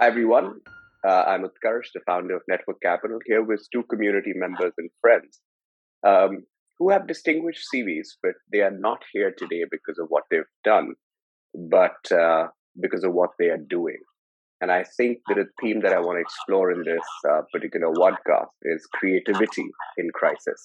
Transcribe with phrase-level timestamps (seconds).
[0.00, 0.60] Hi, everyone.
[1.06, 5.40] Uh, I'm Utkarsh, the founder of Network Capital, here with two community members and friends
[6.06, 6.44] um,
[6.78, 10.94] who have distinguished CVs, but they are not here today because of what they've done,
[11.54, 12.46] but uh,
[12.80, 13.98] because of what they are doing.
[14.60, 17.88] And I think that a theme that I want to explore in this uh, particular
[17.92, 19.64] podcast is creativity
[19.96, 20.60] in crisis.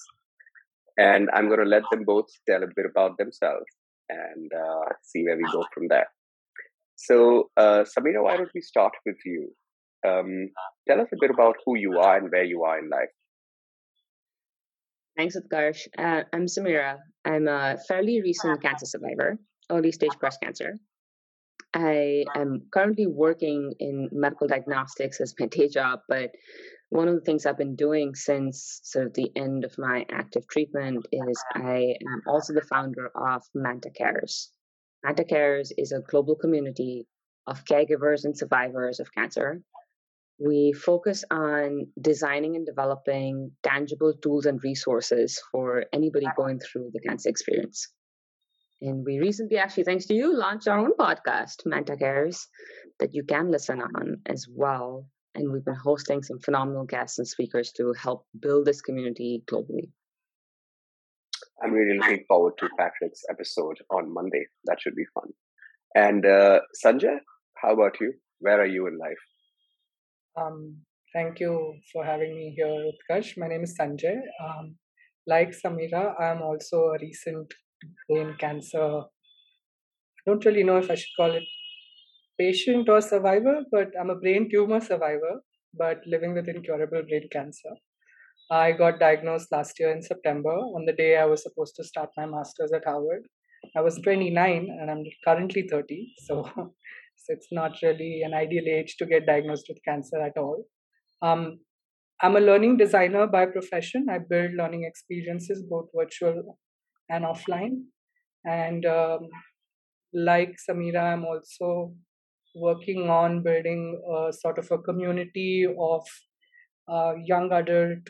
[0.98, 3.66] And I'm going to let them both tell a bit about themselves
[4.08, 6.06] and uh, see where we go from there.
[6.96, 9.52] So, uh, Samira, why don't we start with you?
[10.06, 10.50] Um,
[10.88, 13.10] tell us a bit about who you are and where you are in life.
[15.16, 15.88] Thanks, Utkarsh.
[15.98, 16.98] Uh, I'm Samira.
[17.24, 19.38] I'm a fairly recent cancer survivor,
[19.70, 20.74] early stage breast cancer.
[21.76, 26.30] I am currently working in medical diagnostics as my day job, but
[26.88, 30.48] one of the things I've been doing since sort of the end of my active
[30.48, 34.50] treatment is I am also the founder of Manta Cares.
[35.04, 37.06] Manta Cares is a global community
[37.46, 39.60] of caregivers and survivors of cancer.
[40.38, 47.00] We focus on designing and developing tangible tools and resources for anybody going through the
[47.00, 47.88] cancer experience.
[48.82, 52.46] And we recently, actually, thanks to you, launched our own podcast, Manta Cares,
[53.00, 55.08] that you can listen on as well.
[55.34, 59.90] And we've been hosting some phenomenal guests and speakers to help build this community globally.
[61.62, 64.44] I'm really looking forward to Patrick's episode on Monday.
[64.64, 65.30] That should be fun.
[65.94, 67.16] And uh, Sanjay,
[67.62, 68.12] how about you?
[68.40, 69.24] Where are you in life?
[70.38, 70.76] Um,
[71.14, 73.38] thank you for having me here, Utkarsh.
[73.38, 74.18] My name is Sanjay.
[74.44, 74.76] Um,
[75.26, 77.52] like Samira, I'm also a recent
[78.08, 79.00] brain cancer.
[79.00, 81.44] I don't really know if I should call it
[82.38, 85.42] patient or survivor, but I'm a brain tumor survivor,
[85.74, 87.70] but living with incurable brain cancer.
[88.50, 92.10] I got diagnosed last year in September on the day I was supposed to start
[92.16, 93.26] my master's at Harvard.
[93.76, 98.96] I was 29 and I'm currently 30, so, so it's not really an ideal age
[98.98, 100.64] to get diagnosed with cancer at all.
[101.22, 101.58] Um,
[102.22, 104.06] I'm a learning designer by profession.
[104.08, 106.56] I build learning experiences, both virtual
[107.08, 107.84] and offline.
[108.44, 109.28] And um,
[110.12, 111.92] like Samira, I'm also
[112.54, 116.06] working on building a sort of a community of
[116.88, 118.08] uh, young adult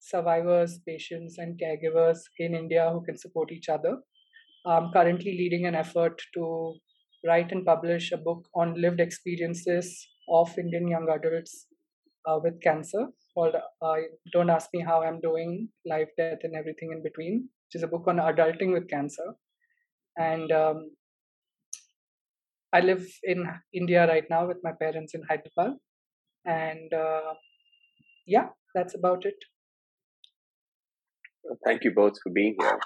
[0.00, 3.98] survivors, patients, and caregivers in India who can support each other.
[4.66, 6.74] I'm currently leading an effort to
[7.26, 11.66] write and publish a book on lived experiences of Indian young adults
[12.26, 13.94] uh, with cancer called uh,
[14.32, 17.88] Don't Ask Me How I'm Doing Life, Death, and Everything in Between, which is a
[17.88, 19.34] book on adulting with cancer.
[20.16, 20.90] And um,
[22.72, 25.76] I live in India right now with my parents in Hyderabad.
[26.44, 27.34] And uh,
[28.26, 29.34] yeah, that's about it.
[31.64, 32.78] Thank you both for being here.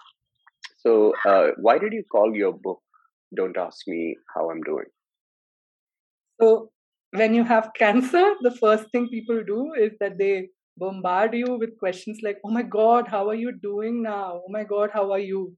[0.78, 2.80] So, uh, why did you call your book
[3.36, 4.86] Don't Ask Me How I'm Doing?
[6.40, 6.70] So,
[7.10, 10.48] when you have cancer, the first thing people do is that they
[10.78, 14.40] bombard you with questions like, Oh my God, how are you doing now?
[14.44, 15.54] Oh my God, how are you?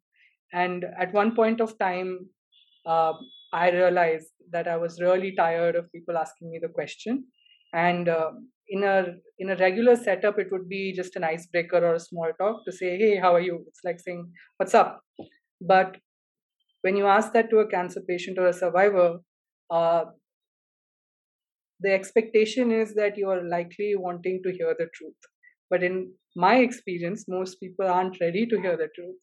[0.53, 2.28] And at one point of time,
[2.86, 3.12] uh,
[3.53, 7.25] I realized that I was really tired of people asking me the question.
[7.72, 8.31] And uh,
[8.70, 9.04] in a
[9.38, 12.72] in a regular setup it would be just an icebreaker or a small talk to
[12.72, 14.22] say hey how are you it's like saying
[14.56, 15.00] what's up
[15.60, 15.97] but
[16.82, 19.19] when you ask that to a cancer patient or a survivor
[19.70, 20.04] uh,
[21.80, 25.16] the expectation is that you are likely wanting to hear the truth.
[25.70, 29.16] But in my experience most people aren't ready to hear the truth.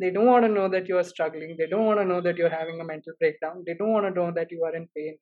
[0.00, 1.56] They don't want to know that you are struggling.
[1.58, 3.62] They don't want to know that you're having a mental breakdown.
[3.66, 5.18] They don't want to know that you are in pain.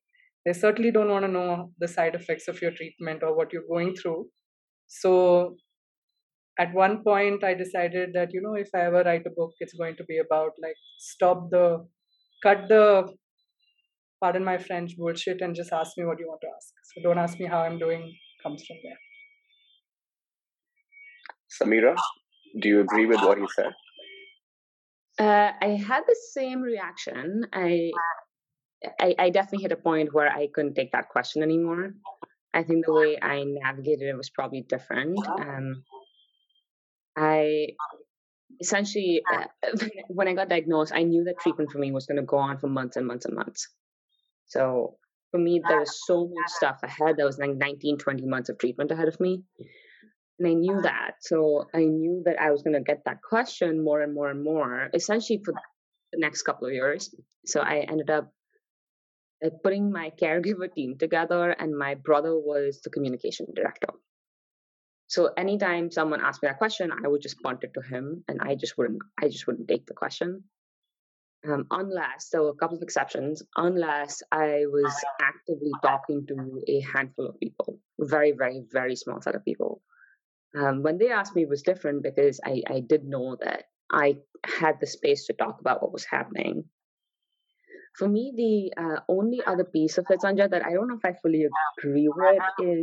[0.46, 3.69] They certainly don't want to know the side effects of your treatment or what you're
[3.69, 4.30] going through.
[4.88, 5.56] So
[6.62, 9.74] at one point i decided that you know if i ever write a book it's
[9.80, 11.64] going to be about like stop the
[12.42, 12.84] cut the
[14.20, 17.19] pardon my french bullshit and just ask me what you want to ask so don't
[17.19, 18.12] ask me how i'm doing
[18.43, 18.99] comes from there
[21.58, 21.94] samira
[22.61, 23.72] do you agree with what he said
[25.19, 27.90] uh, i had the same reaction i
[28.99, 31.94] I, I definitely hit a point where I couldn't take that question anymore.
[32.55, 35.19] I think the way I navigated it was probably different.
[35.28, 35.84] Um,
[37.17, 37.69] I
[38.61, 39.46] essentially, uh,
[40.08, 42.58] when I got diagnosed, I knew that treatment for me was going to go on
[42.58, 43.69] for months and months and months.
[44.50, 44.97] So
[45.31, 45.81] for me, there ah.
[45.81, 47.17] was so much stuff ahead.
[47.17, 49.43] There was like 19, 20 months of treatment ahead of me.
[49.61, 49.67] Mm.
[50.38, 50.82] And I knew ah.
[50.82, 51.12] that.
[51.20, 54.43] So I knew that I was going to get that question more and more and
[54.43, 55.61] more, essentially for ah.
[56.12, 57.14] the next couple of years.
[57.47, 58.32] So I ended up
[59.44, 63.88] uh, putting my caregiver team together, and my brother was the communication director.
[65.06, 68.41] So anytime someone asked me that question, I would just punt it to him, and
[68.41, 69.03] I just wouldn't.
[69.20, 70.44] I just wouldn't take the question,
[71.48, 73.42] um, unless there were a couple of exceptions.
[73.56, 79.34] Unless I was actively talking to a handful of people, very, very, very small set
[79.34, 79.82] of people.
[80.58, 84.19] Um, when they asked me, it was different because I, I did know that I
[84.44, 86.64] had the space to talk about what was happening.
[87.96, 91.04] For me, the uh, only other piece of it, Sanjay, that I don't know if
[91.04, 91.46] I fully
[91.78, 92.82] agree with is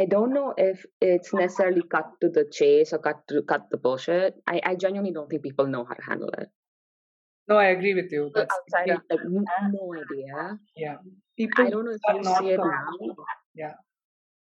[0.00, 3.76] I don't know if it's necessarily cut to the chase or cut to cut the
[3.76, 4.34] bullshit.
[4.46, 6.48] I, I genuinely don't think people know how to handle it.
[7.50, 8.30] No, I agree with you.
[8.34, 9.20] That's outside of like
[9.72, 10.58] no idea.
[10.76, 10.98] Yeah,
[11.36, 11.66] people.
[11.66, 13.16] I don't know if you see it now.
[13.54, 13.74] Yeah,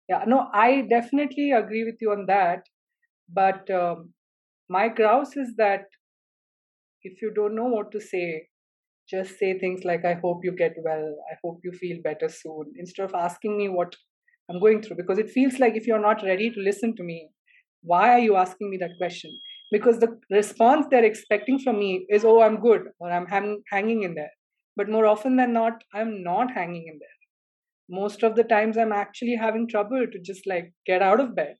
[0.10, 0.24] yeah.
[0.28, 2.64] No, I definitely agree with you on that.
[3.34, 4.14] But um,
[4.70, 5.86] my grouse is that
[7.04, 8.48] if you don't know what to say,
[9.10, 12.74] just say things like, I hope you get well, I hope you feel better soon,
[12.78, 13.96] instead of asking me what
[14.50, 14.98] I'm going through.
[14.98, 17.30] Because it feels like if you're not ready to listen to me,
[17.84, 19.32] why are you asking me that question?
[19.72, 24.04] Because the response they're expecting from me is, oh, I'm good, or I'm hang- hanging
[24.04, 24.32] in there.
[24.76, 27.18] But more often than not, I'm not hanging in there.
[27.90, 31.56] Most of the times, I'm actually having trouble to just like get out of bed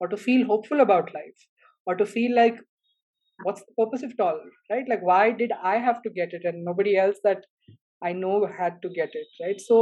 [0.00, 1.46] or to feel hopeful about life
[1.86, 2.56] or to feel like
[3.44, 6.42] what's the purpose of it all right like why did i have to get it
[6.44, 7.44] and nobody else that
[8.02, 9.78] i know had to get it right so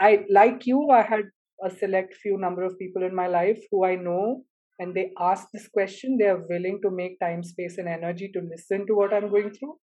[0.00, 1.24] i like you i had
[1.64, 4.42] a select few number of people in my life who i know
[4.78, 8.40] and they ask this question they are willing to make time space and energy to
[8.50, 9.74] listen to what i'm going through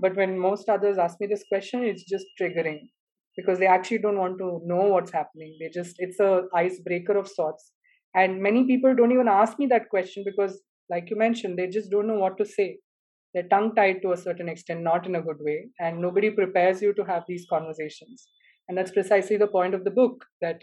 [0.00, 2.80] but when most others ask me this question it's just triggering
[3.36, 7.28] because they actually don't want to know what's happening they just it's a icebreaker of
[7.28, 7.72] sorts
[8.14, 11.90] and many people don't even ask me that question because, like you mentioned, they just
[11.90, 12.78] don't know what to say.
[13.32, 15.70] They're tongue tied to a certain extent, not in a good way.
[15.80, 18.28] And nobody prepares you to have these conversations.
[18.68, 20.62] And that's precisely the point of the book that,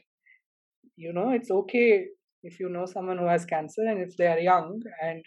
[0.95, 2.05] you know, it's okay
[2.43, 5.23] if you know someone who has cancer and if they are young and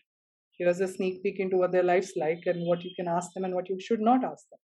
[0.58, 3.44] here's a sneak peek into what their life's like and what you can ask them
[3.44, 4.58] and what you should not ask them.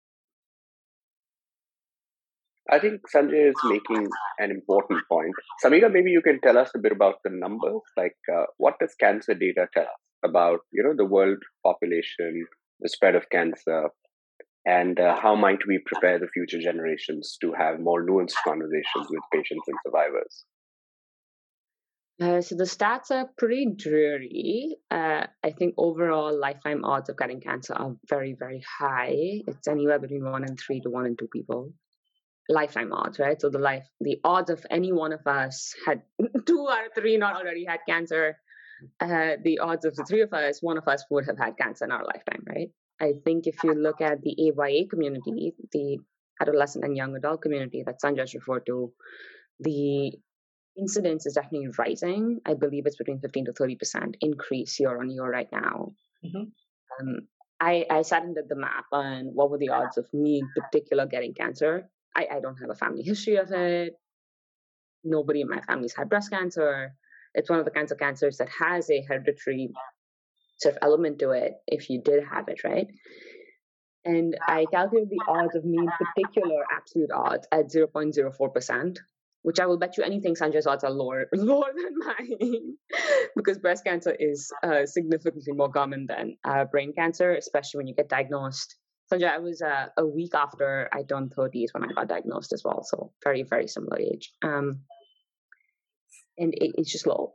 [2.70, 4.08] I think Sanjay is making
[4.40, 5.34] an important point.
[5.64, 7.82] Samira, maybe you can tell us a bit about the numbers.
[7.96, 12.46] Like, uh, what does cancer data tell us about, you know, the world population,
[12.82, 13.90] the spread of cancer,
[14.66, 19.22] and uh, how might we prepare the future generations to have more nuanced conversations with
[19.34, 20.44] patients and survivors?
[22.20, 24.76] Uh, so the stats are pretty dreary.
[24.90, 29.44] Uh, I think overall lifetime odds of getting cancer are very, very high.
[29.48, 31.74] It's anywhere between one and three to one in two people
[32.50, 33.40] lifetime odds, right?
[33.40, 36.02] So the life, the odds of any one of us had
[36.46, 38.38] two out of three not already had cancer.
[39.00, 41.86] Uh, the odds of the three of us, one of us would have had cancer
[41.86, 42.70] in our lifetime, right?
[43.02, 45.98] I think if you look at the AYA community, the
[46.42, 48.92] adolescent and young adult community that Sanjay referred to,
[49.60, 50.14] the
[50.78, 52.40] incidence is definitely rising.
[52.46, 55.94] I believe it's between 15 to 30% increase year on year right now.
[56.24, 56.44] Mm-hmm.
[57.00, 57.20] Um,
[57.60, 60.50] I, I sat and did the map on what were the odds of me in
[60.56, 61.90] particular getting cancer.
[62.16, 63.94] I, I don't have a family history of it.
[65.04, 66.94] Nobody in my family's had breast cancer.
[67.34, 69.72] It's one of the kinds of cancers that has a hereditary
[70.60, 72.88] sort of element to it if you did have it, right?
[74.06, 78.98] And I calculated the odds of me in particular, absolute odds, at 0.04%,
[79.48, 82.76] which I will bet you anything Sanjay's odds are lower, lower than mine
[83.38, 87.96] because breast cancer is uh, significantly more common than uh, brain cancer, especially when you
[87.96, 88.76] get diagnosed
[89.12, 92.52] Sanjay, I was uh, a week after I turned 30 is when I got diagnosed
[92.52, 92.84] as well.
[92.84, 94.34] So very, very similar age.
[94.44, 94.82] Um,
[96.38, 97.34] and it, it's just low.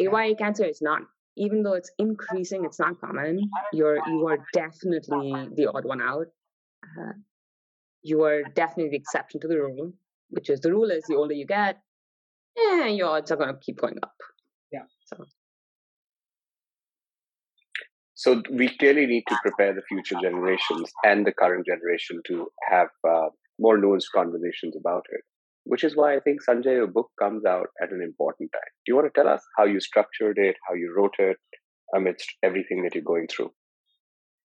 [0.00, 1.02] AYA cancer is not,
[1.36, 3.40] even though it's increasing, it's not common.
[3.72, 6.26] You're you are definitely the odd one out.
[6.84, 7.12] Uh,
[8.02, 9.92] you are definitely the exception to the rule,
[10.30, 11.78] which is the rule is the older you get,
[12.56, 14.14] yeah, your odds are going to keep going up.
[14.72, 14.84] Yeah.
[15.06, 15.24] So
[18.18, 22.88] so we clearly need to prepare the future generations and the current generation to have
[23.08, 23.28] uh,
[23.60, 25.20] more nuanced conversations about it.
[25.62, 28.72] Which is why I think Sanjay, your book comes out at an important time.
[28.84, 31.36] Do you want to tell us how you structured it, how you wrote it,
[31.94, 33.52] amidst everything that you're going through?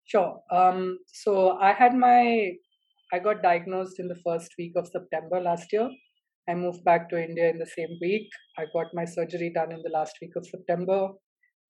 [0.07, 0.41] Sure.
[0.51, 2.53] Um, so I had my,
[3.13, 5.89] I got diagnosed in the first week of September last year.
[6.49, 8.29] I moved back to India in the same week.
[8.59, 11.09] I got my surgery done in the last week of September.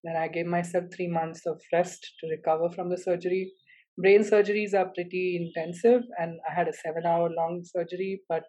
[0.03, 3.53] Then I gave myself three months of rest to recover from the surgery.
[3.97, 8.43] Brain surgeries are pretty intensive, and I had a seven hour long surgery, but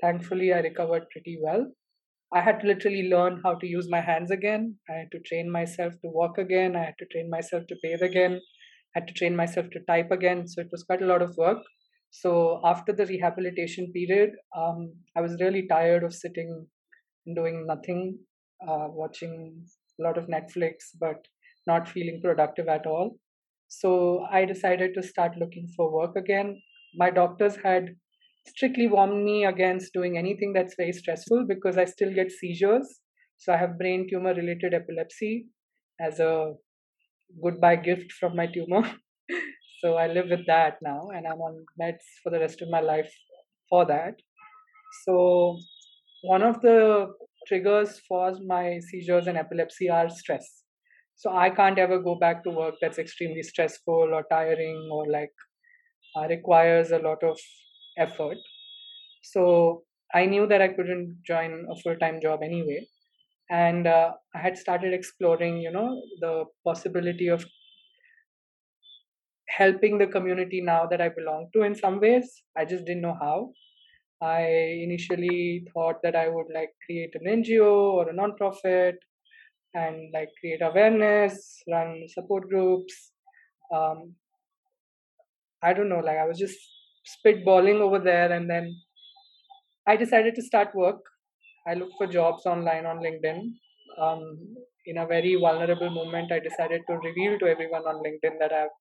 [0.00, 1.66] thankfully I recovered pretty well.
[2.34, 4.78] I had to literally learn how to use my hands again.
[4.90, 6.76] I had to train myself to walk again.
[6.76, 8.40] I had to train myself to bathe again.
[8.96, 10.46] I had to train myself to type again.
[10.48, 11.58] So it was quite a lot of work.
[12.12, 16.68] So after the rehabilitation period, um, I was really tired of sitting
[17.26, 18.20] and doing nothing,
[18.66, 19.66] uh, watching
[20.00, 21.26] a lot of Netflix, but
[21.66, 23.18] not feeling productive at all.
[23.68, 26.60] So I decided to start looking for work again.
[26.94, 27.96] My doctors had
[28.46, 33.00] strictly warned me against doing anything that's very stressful because I still get seizures.
[33.38, 35.46] So I have brain tumor related epilepsy
[36.00, 36.54] as a
[37.42, 38.82] goodbye gift from my tumor.
[39.82, 42.80] so I live with that now and I'm on meds for the rest of my
[42.80, 43.12] life
[43.68, 44.14] for that.
[45.04, 45.58] So
[46.22, 47.12] one of the
[47.48, 50.62] triggers for my seizures and epilepsy are stress.
[51.16, 55.32] So I can't ever go back to work that's extremely stressful or tiring or like
[56.16, 57.38] uh, requires a lot of
[57.98, 58.38] effort.
[59.22, 59.84] So
[60.14, 62.86] I knew that I couldn't join a full time job anyway.
[63.50, 67.44] And uh, I had started exploring, you know, the possibility of
[69.56, 72.42] helping the community now that I belong to in some ways.
[72.56, 73.50] I just didn't know how.
[74.22, 74.42] I
[74.86, 78.94] initially thought that I would like create an NGO or a nonprofit
[79.74, 83.12] and like create awareness, run support groups.
[83.74, 84.14] Um,
[85.62, 86.58] I don't know, like I was just
[87.14, 88.74] spitballing over there and then
[89.86, 91.00] I decided to start work.
[91.66, 93.40] I looked for jobs online on LinkedIn.
[94.00, 94.38] Um,
[94.86, 98.76] in a very vulnerable moment, I decided to reveal to everyone on LinkedIn that I've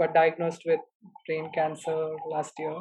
[0.00, 0.80] got diagnosed with
[1.26, 1.98] brain cancer
[2.30, 2.76] last year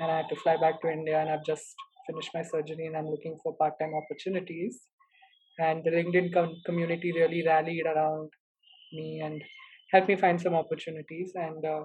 [0.00, 1.64] and I had to fly back to India and I've just
[2.06, 4.80] finished my surgery and I'm looking for part time opportunities.
[5.58, 8.30] And the LinkedIn com- community really rallied around
[8.92, 9.42] me and
[9.92, 11.32] helped me find some opportunities.
[11.34, 11.84] And uh,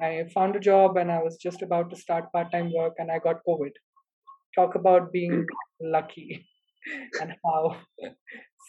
[0.00, 3.10] I found a job and I was just about to start part time work and
[3.10, 3.72] I got COVID.
[4.54, 5.46] Talk about being
[5.80, 6.46] lucky
[7.20, 7.76] and how.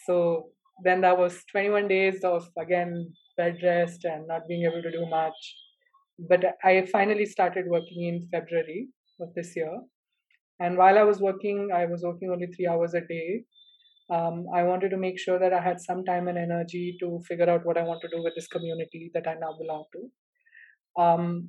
[0.06, 0.48] so
[0.82, 5.06] then that was 21 days of again bed rest and not being able to do
[5.08, 5.54] much
[6.18, 8.88] but I finally started working in February
[9.20, 9.80] of this year.
[10.60, 13.44] And while I was working, I was working only three hours a day.
[14.10, 17.50] Um, I wanted to make sure that I had some time and energy to figure
[17.50, 21.02] out what I want to do with this community that I now belong to.
[21.02, 21.48] Um,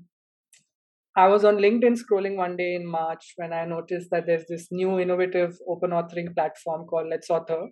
[1.18, 4.68] I was on LinkedIn scrolling one day in March when I noticed that there's this
[4.72, 7.70] new innovative open authoring platform called Let's Author,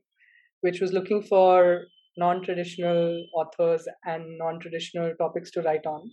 [0.64, 1.86] which was looking for
[2.18, 6.10] non traditional authors and non traditional topics to write on.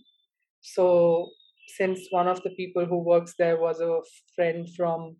[0.61, 1.29] So,
[1.77, 3.99] since one of the people who works there was a
[4.35, 5.15] friend from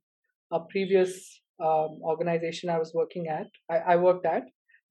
[0.52, 4.44] a previous um, organization I was working at, I, I worked at,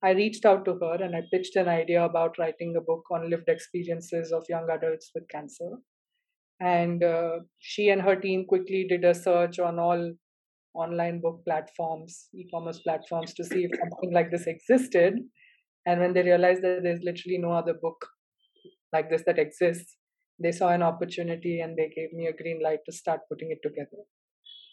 [0.02, 3.28] I reached out to her and I pitched an idea about writing a book on
[3.28, 5.70] lived experiences of young adults with cancer.
[6.60, 10.12] And uh, she and her team quickly did a search on all
[10.74, 15.14] online book platforms, e commerce platforms, to see if something like this existed.
[15.86, 18.06] And when they realized that there's literally no other book
[18.92, 19.96] like this that exists,
[20.42, 23.58] they saw an opportunity and they gave me a green light to start putting it
[23.62, 24.02] together.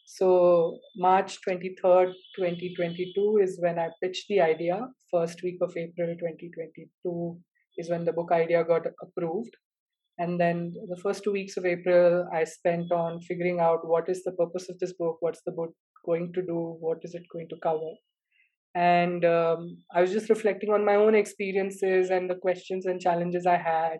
[0.05, 4.87] So March 23rd, 2022 is when I pitched the idea.
[5.11, 7.37] First week of April 2022
[7.77, 9.51] is when the book idea got approved.
[10.17, 14.23] And then the first two weeks of April, I spent on figuring out what is
[14.23, 15.73] the purpose of this book, what's the book
[16.07, 17.93] going to do, what is it going to cover.
[18.75, 23.45] And um, I was just reflecting on my own experiences and the questions and challenges
[23.45, 23.99] I had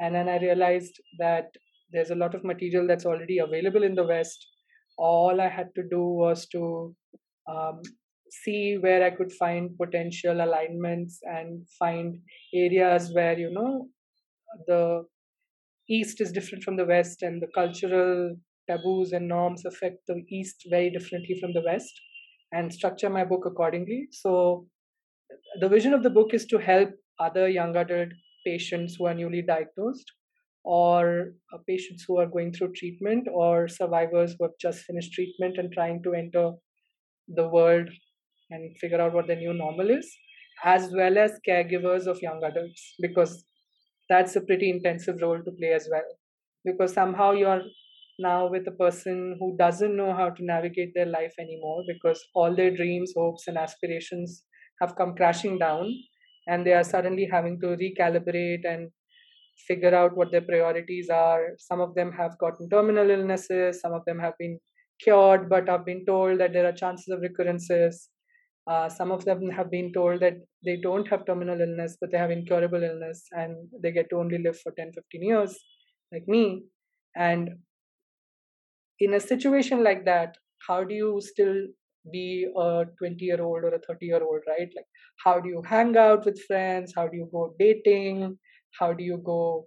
[0.00, 1.46] and then i realized that
[1.92, 4.46] there's a lot of material that's already available in the west
[4.98, 6.94] all i had to do was to
[7.50, 7.80] um,
[8.30, 12.18] see where i could find potential alignments and find
[12.54, 13.86] areas where you know
[14.66, 15.04] the
[15.88, 18.34] east is different from the west and the cultural
[18.68, 21.92] taboos and norms affect the east very differently from the west
[22.52, 24.08] and structure my book accordingly.
[24.10, 24.66] So
[25.60, 28.08] the vision of the book is to help other young adult
[28.46, 30.10] patients who are newly diagnosed
[30.64, 35.58] or uh, patients who are going through treatment or survivors who have just finished treatment
[35.58, 36.52] and trying to enter
[37.28, 37.88] the world
[38.50, 40.10] and figure out what the new normal is
[40.62, 43.44] as well as caregivers of young adults because
[44.08, 46.04] that's a pretty intensive role to play as well.
[46.64, 47.62] Because somehow you're
[48.18, 52.54] now with a person who doesn't know how to navigate their life anymore because all
[52.54, 54.44] their dreams hopes and aspirations
[54.80, 55.92] have come crashing down
[56.46, 58.90] and they are suddenly having to recalibrate and
[59.66, 61.50] figure out what their priorities are.
[61.58, 64.58] Some of them have gotten terminal illnesses, some of them have been
[65.02, 68.10] cured, but have been told that there are chances of recurrences.
[68.66, 72.18] Uh, some of them have been told that they don't have terminal illness, but they
[72.18, 75.58] have incurable illness and they get to only live for 10, 15 years,
[76.12, 76.64] like me.
[77.16, 77.50] And
[79.00, 80.36] in a situation like that,
[80.66, 81.66] how do you still
[82.12, 84.84] be a 20 year old or a 30 year old right like
[85.24, 88.36] how do you hang out with friends how do you go dating
[88.78, 89.66] how do you go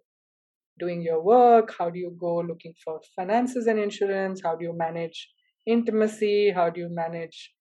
[0.79, 1.73] doing your work?
[1.77, 4.41] How do you go looking for finances and insurance?
[4.43, 5.29] How do you manage
[5.65, 6.51] intimacy?
[6.51, 7.51] How do you manage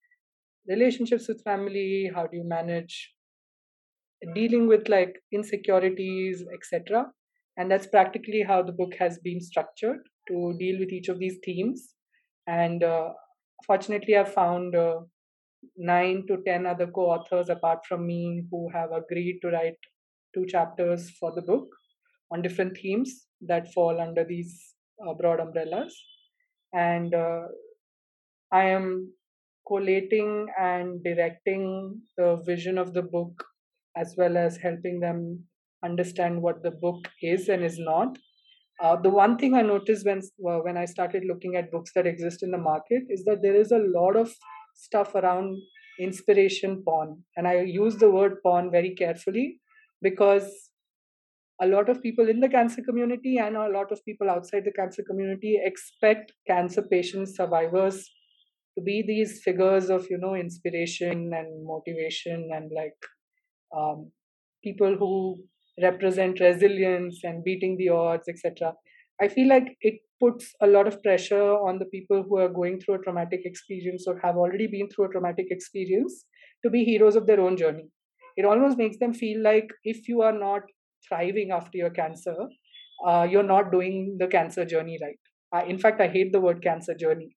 [0.67, 2.11] relationships with family?
[2.13, 3.13] How do you manage
[4.33, 7.07] dealing with like insecurities, etc.?
[7.57, 11.37] And that's practically how the book has been structured to deal with each of these
[11.43, 11.93] themes.
[12.47, 13.09] And uh,
[13.65, 14.99] fortunately, I've found uh,
[15.77, 19.77] nine to ten other co authors apart from me who have agreed to write
[20.33, 21.67] two chapters for the book
[22.31, 25.95] on different themes that fall under these uh, broad umbrellas.
[26.73, 27.43] And uh,
[28.51, 29.13] I am
[29.67, 33.43] collating and directing the vision of the book
[33.97, 35.43] as well as helping them
[35.83, 38.17] understand what the book is and is not.
[38.79, 42.43] Uh, the one thing I noticed when when I started looking at books that exist
[42.43, 44.33] in the market is that there is a lot of
[44.75, 45.57] stuff around
[45.99, 49.59] inspiration porn, and I use the word porn very carefully
[50.01, 50.51] because
[51.59, 54.71] a lot of people in the cancer community and a lot of people outside the
[54.71, 58.07] cancer community expect cancer patients survivors
[58.77, 62.97] to be these figures of you know inspiration and motivation and like
[63.75, 64.11] um,
[64.63, 65.37] people who
[65.81, 68.73] represent resilience and beating the odds etc
[69.21, 72.79] i feel like it puts a lot of pressure on the people who are going
[72.79, 76.25] through a traumatic experience or have already been through a traumatic experience
[76.63, 77.87] to be heroes of their own journey
[78.37, 80.61] it almost makes them feel like if you are not
[81.07, 82.35] thriving after your cancer,
[83.05, 85.19] uh, you're not doing the cancer journey right.
[85.55, 87.35] Uh, in fact, I hate the word cancer journey.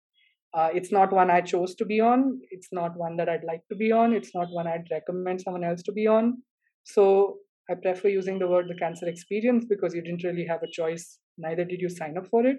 [0.52, 2.40] Uh, it's not one I chose to be on.
[2.50, 4.12] It's not one that I'd like to be on.
[4.12, 6.42] It's not one I'd recommend someone else to be on.
[6.84, 7.38] So
[7.70, 11.18] I prefer using the word the cancer experience because you didn't really have a choice.
[11.38, 12.58] Neither did you sign up for it.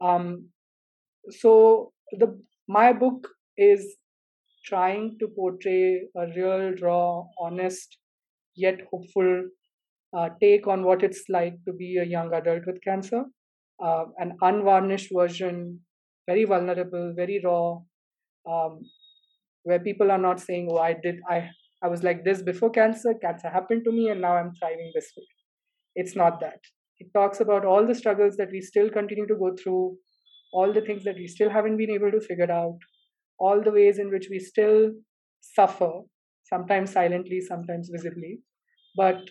[0.00, 0.48] Um,
[1.30, 3.96] so the my book is
[4.64, 7.96] trying to portray a real, raw, honest,
[8.54, 9.44] yet hopeful
[10.16, 13.24] uh, take on what it's like to be a young adult with cancer.
[13.82, 15.80] Uh, an unvarnished version,
[16.28, 17.78] very vulnerable, very raw,
[18.50, 18.80] um,
[19.62, 21.48] where people are not saying, "Oh, I did, I,
[21.82, 23.14] I was like this before cancer.
[23.14, 25.26] Cancer happened to me, and now I'm thriving this way."
[25.96, 26.60] It's not that.
[26.98, 29.96] It talks about all the struggles that we still continue to go through,
[30.52, 32.78] all the things that we still haven't been able to figure out,
[33.38, 34.92] all the ways in which we still
[35.40, 35.90] suffer,
[36.44, 38.40] sometimes silently, sometimes visibly.
[38.96, 39.30] But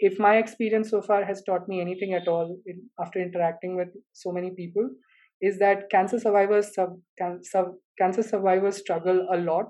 [0.00, 3.88] if my experience so far has taught me anything at all in, after interacting with
[4.12, 4.88] so many people
[5.40, 7.66] is that cancer survivors sub, can, sub,
[7.98, 9.66] cancer survivors struggle a lot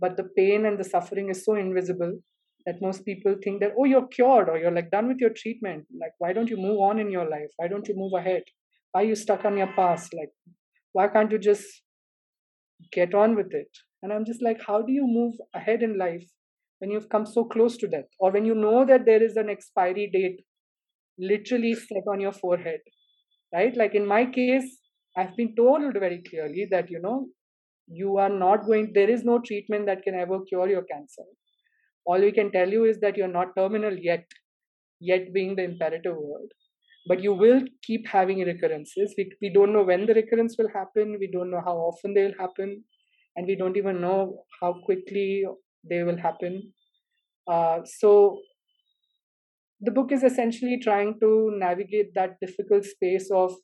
[0.00, 2.18] but the pain and the suffering is so invisible
[2.66, 5.86] that most people think that oh you're cured or you're like done with your treatment.
[6.00, 7.50] Like why don't you move on in your life?
[7.56, 8.42] Why don't you move ahead?
[8.92, 10.12] Why are you stuck on your past?
[10.14, 10.30] Like
[10.92, 11.64] why can't you just
[12.92, 13.70] get on with it?
[14.02, 16.24] And i'm just like how do you move ahead in life
[16.78, 18.10] when you've come so close to death?
[18.20, 20.44] Or when you know that there is an expiry date
[21.18, 22.80] literally set on your forehead
[23.52, 23.76] right?
[23.76, 24.78] Like in my case
[25.16, 27.26] i've been told very clearly that you know
[27.90, 31.24] you are not going there is no treatment that can ever cure your cancer.
[32.06, 34.24] All we can tell you is that you're not terminal yet
[35.00, 36.48] yet being the imperative word.
[37.06, 39.14] But you will keep having recurrences.
[39.16, 41.16] We, we don't know when the recurrence will happen.
[41.18, 42.84] We don't know how often they will happen.
[43.36, 45.44] And we don't even know how quickly
[45.88, 46.72] they will happen.
[47.50, 48.40] Uh, so
[49.80, 53.54] the book is essentially trying to navigate that difficult space of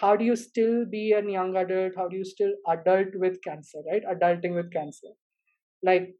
[0.00, 3.80] how do you still be a young adult how do you still adult with cancer
[3.90, 5.12] right adulting with cancer
[5.82, 6.14] like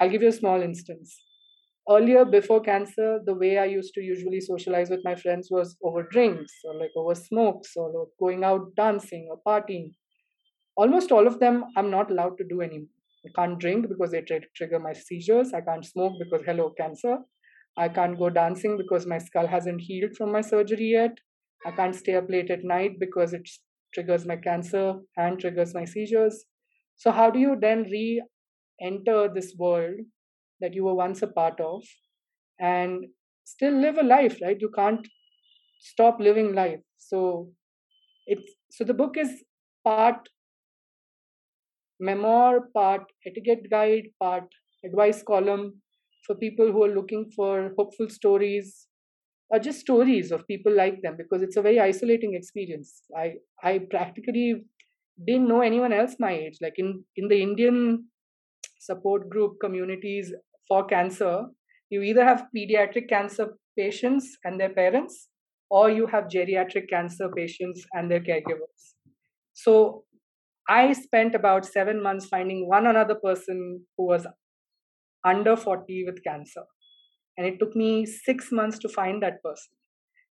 [0.00, 1.16] i'll give you a small instance
[1.90, 6.02] earlier before cancer the way i used to usually socialize with my friends was over
[6.04, 9.90] drinks or like over smokes or going out dancing or partying
[10.76, 12.94] almost all of them i'm not allowed to do anymore
[13.26, 15.52] I can't drink because they tr- trigger my seizures.
[15.52, 17.18] I can't smoke because, hello, cancer.
[17.76, 21.18] I can't go dancing because my skull hasn't healed from my surgery yet.
[21.66, 23.48] I can't stay up late at night because it
[23.94, 26.44] triggers my cancer and triggers my seizures.
[26.96, 28.22] So, how do you then re
[28.80, 29.96] enter this world
[30.60, 31.82] that you were once a part of
[32.60, 33.06] and
[33.44, 34.60] still live a life, right?
[34.60, 35.06] You can't
[35.80, 36.80] stop living life.
[36.98, 37.50] So,
[38.26, 39.44] it's so the book is
[39.84, 40.28] part
[42.00, 44.44] memoir, part etiquette guide, part
[44.84, 45.82] advice column
[46.26, 48.86] for people who are looking for hopeful stories
[49.50, 53.02] or just stories of people like them because it's a very isolating experience.
[53.16, 54.64] I I practically
[55.26, 56.58] didn't know anyone else my age.
[56.60, 58.08] Like in in the Indian
[58.80, 60.32] support group communities
[60.68, 61.46] for cancer,
[61.90, 65.28] you either have pediatric cancer patients and their parents,
[65.70, 68.94] or you have geriatric cancer patients and their caregivers.
[69.54, 70.04] So
[70.68, 74.26] I spent about seven months finding one another person who was
[75.24, 76.64] under 40 with cancer.
[77.38, 79.72] And it took me six months to find that person.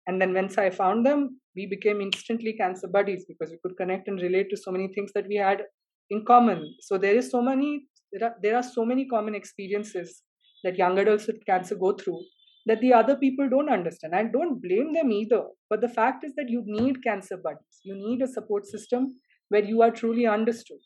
[0.06, 4.08] And then once I found them, we became instantly cancer buddies because we could connect
[4.08, 5.64] and relate to so many things that we had
[6.12, 6.76] in common.
[6.82, 10.22] So there is so many there are there are so many common experiences
[10.64, 12.22] that young adults with cancer go through
[12.68, 14.14] that the other people don't understand.
[14.14, 15.44] I don't blame them either.
[15.70, 17.80] But the fact is that you need cancer buddies.
[17.84, 19.16] You need a support system
[19.50, 20.80] where you are truly understood.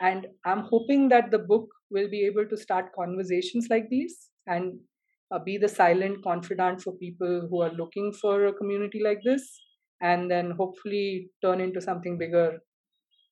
[0.00, 4.80] And I'm hoping that the book will be able to start conversations like these and
[5.32, 9.42] uh, be the silent confidant for people who are looking for a community like this.
[10.00, 12.58] And then hopefully turn into something bigger,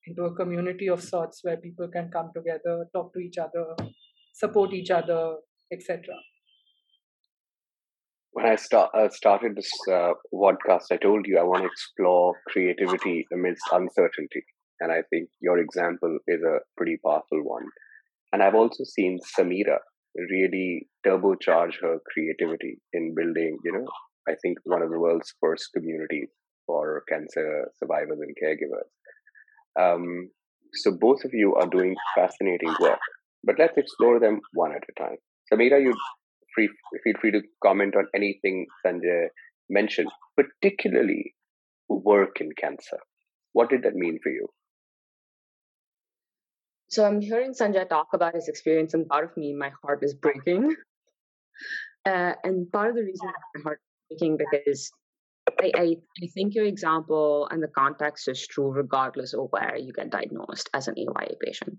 [0.06, 3.74] into a community of sorts where people can come together, talk to each other,
[4.32, 5.36] support each other,
[5.72, 6.14] etc
[8.32, 12.34] when I start, uh, started this uh, podcast, I told you I want to explore
[12.48, 14.44] creativity amidst uncertainty.
[14.80, 17.64] And I think your example is a pretty powerful one.
[18.32, 19.78] And I've also seen Samira
[20.16, 23.86] really turbocharge her creativity in building, you know,
[24.28, 26.28] I think one of the world's first communities
[26.66, 28.88] for cancer survivors and caregivers.
[29.80, 30.30] Um,
[30.74, 33.00] so both of you are doing fascinating work,
[33.44, 35.16] but let's explore them one at a time.
[35.52, 35.94] Samira, you
[36.54, 36.68] free,
[37.04, 39.28] feel free to comment on anything Sanjay
[39.68, 41.34] mentioned, particularly
[41.88, 42.98] work in cancer.
[43.52, 44.46] What did that mean for you?
[46.90, 50.14] So I'm hearing Sanjay talk about his experience, and part of me, my heart is
[50.14, 50.74] breaking.
[52.06, 54.90] Uh, and part of the reason my heart is breaking because
[55.60, 59.92] I, I, I think your example and the context is true regardless of where you
[59.92, 61.76] get diagnosed as an AYA patient.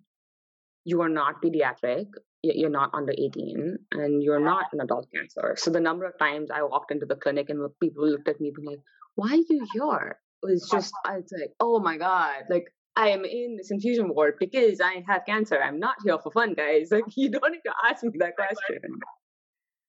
[0.85, 2.05] You are not pediatric,
[2.43, 5.55] you're not under 18 and you're not an adult cancer.
[5.57, 8.51] So the number of times I walked into the clinic and people looked at me
[8.55, 8.83] being like,
[9.15, 10.17] why are you here?
[10.43, 12.65] It was just, I was like, oh my God, like
[13.01, 15.59] I am in this infusion ward because I have cancer.
[15.61, 16.89] I'm not here for fun, guys.
[16.91, 18.99] Like you don't need to ask me that question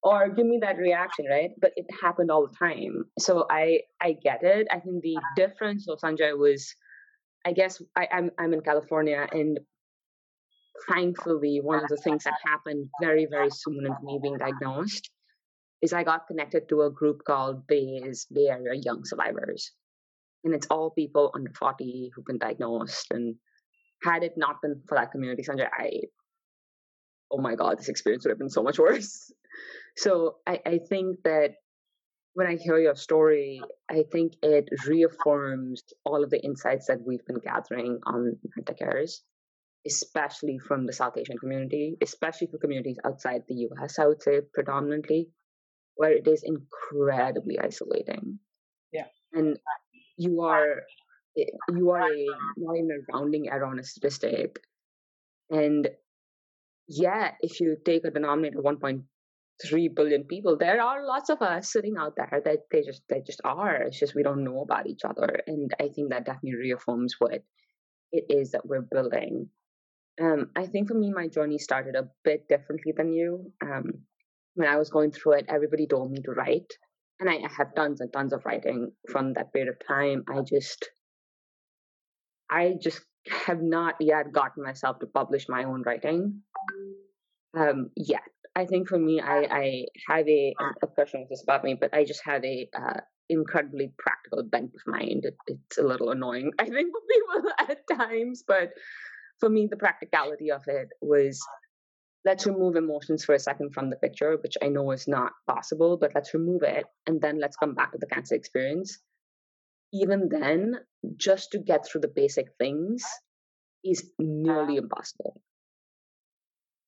[0.03, 1.51] or give me that reaction, right?
[1.61, 3.05] But it happened all the time.
[3.19, 4.67] So I I get it.
[4.71, 6.75] I think the difference of Sanjay was
[7.45, 9.61] I guess I, I'm I'm in California and
[10.89, 15.11] thankfully, one of the things that happened very, very soon into me being diagnosed
[15.83, 19.73] is I got connected to a group called BAYS, Bay Area Young Survivors.
[20.45, 23.07] And it's all people under 40 who've been diagnosed.
[23.11, 23.37] And
[24.03, 25.91] had it not been for that community, Sanjay, I,
[27.31, 29.33] oh my God, this experience would have been so much worse.
[29.97, 31.55] So I, I think that
[32.35, 37.25] when I hear your story, I think it reaffirms all of the insights that we've
[37.27, 39.23] been gathering on Manta Cares
[39.87, 44.41] especially from the South Asian community, especially for communities outside the US, I would say
[44.53, 45.29] predominantly,
[45.97, 48.39] where it is incredibly isolating.
[48.93, 49.07] Yeah.
[49.33, 49.59] And
[50.17, 50.83] you are
[51.39, 51.45] eh,
[51.77, 54.59] you are a not even a rounding error on a statistic.
[55.51, 55.89] And
[56.89, 61.71] yeah, if you take a denominator of 1.3 billion people, there are lots of us
[61.71, 63.77] sitting out there that they just they just are.
[63.77, 65.41] It's just we don't know about each other.
[65.47, 67.43] And I think that definitely reaffirms what
[68.13, 69.49] it is that we're building
[70.21, 73.53] um, I think for me, my journey started a bit differently than you.
[73.63, 74.05] Um,
[74.55, 76.73] when I was going through it, everybody told me to write,
[77.21, 80.25] and I have tons and tons of writing from that period of time.
[80.29, 80.89] I just,
[82.51, 83.01] I just
[83.47, 86.43] have not yet gotten myself to publish my own writing
[87.57, 88.23] um, yet.
[88.55, 92.05] I think for me, I, I have a, a question was about me, but I
[92.05, 95.25] just have a uh, incredibly practical bent of mind.
[95.25, 98.71] It, it's a little annoying, I think, for people at times, but
[99.41, 101.41] for me, the practicality of it was
[102.25, 105.97] let's remove emotions for a second from the picture, which I know is not possible,
[105.97, 108.99] but let's remove it and then let's come back to the cancer experience.
[109.93, 110.77] Even then,
[111.17, 113.05] just to get through the basic things
[113.85, 115.43] is nearly impossible.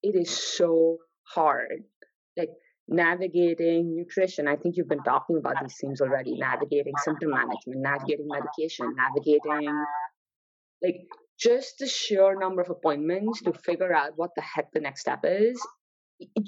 [0.03, 1.85] It is so hard.
[2.37, 2.51] Like
[2.89, 4.47] navigating nutrition.
[4.47, 6.37] I think you've been talking about these things already.
[6.39, 9.85] Navigating symptom management, navigating medication, navigating
[10.83, 10.97] like
[11.39, 15.21] just the sheer number of appointments to figure out what the heck the next step
[15.25, 15.61] is,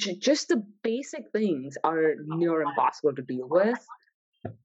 [0.07, 3.79] just the basic things are near impossible to deal with.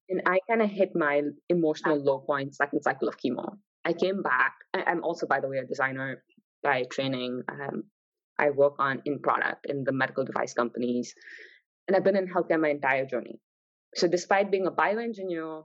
[0.10, 3.58] And I kind of hit my emotional low point second cycle of chemo.
[3.84, 4.54] I came back.
[4.74, 6.24] I'm also, by the way, a designer
[6.62, 7.42] by training.
[7.50, 7.84] Um,
[8.38, 11.16] I work on in product in the medical device companies,
[11.88, 13.40] and I've been in healthcare my entire journey.
[13.96, 15.64] So, despite being a bioengineer,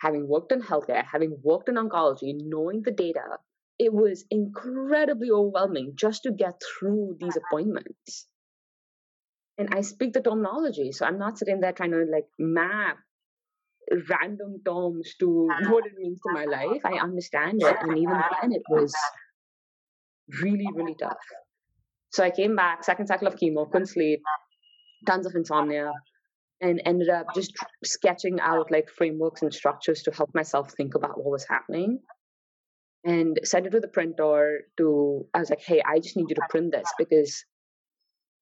[0.00, 3.38] having worked in healthcare, having worked in oncology, knowing the data,
[3.78, 7.46] it was incredibly overwhelming just to get through these uh-huh.
[7.50, 8.26] appointments.
[9.58, 12.98] And I speak the terminology, so I'm not sitting there trying to like map
[14.10, 15.72] random terms to uh-huh.
[15.72, 16.72] what it means to my uh-huh.
[16.72, 16.82] life.
[16.84, 18.94] I understand it, and even then, it was
[20.42, 21.16] really, really tough.
[22.10, 24.22] So I came back, second cycle of chemo, couldn't sleep,
[25.06, 25.92] tons of insomnia.
[26.60, 27.52] and ended up just
[27.84, 32.00] sketching out like frameworks and structures to help myself think about what was happening
[33.06, 36.34] and sent it to the printer to i was like hey i just need you
[36.34, 37.44] to print this because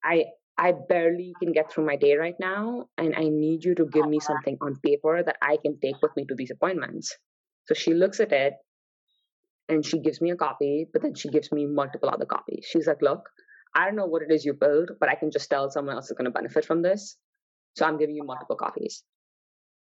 [0.03, 0.25] i
[0.57, 4.07] i barely can get through my day right now and i need you to give
[4.07, 7.15] me something on paper that i can take with me to these appointments.
[7.67, 8.53] So she looks at it
[9.69, 12.65] and she gives me a copy but then she gives me multiple other copies.
[12.69, 13.29] She's like look
[13.75, 16.05] i don't know what it is you build but i can just tell someone else
[16.05, 17.17] is going to benefit from this
[17.75, 19.03] so i'm giving you multiple copies.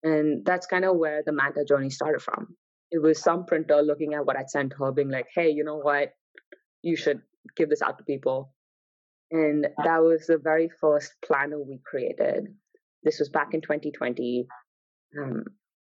[0.04, 2.56] And that's kind of where the manta journey started from
[2.92, 5.78] it was some printer looking at what I'd sent her, being like, hey, you know
[5.78, 6.14] what?
[6.82, 7.22] You should
[7.56, 8.54] give this out to people.
[9.32, 12.48] And that was the very first planner we created.
[13.04, 14.46] This was back in 2020.
[15.18, 15.46] Um,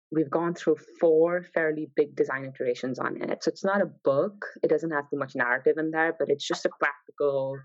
[0.09, 3.43] we've gone through four fairly big design iterations on it.
[3.43, 6.47] So it's not a book, it doesn't have too much narrative in there, but it's
[6.47, 7.57] just a practical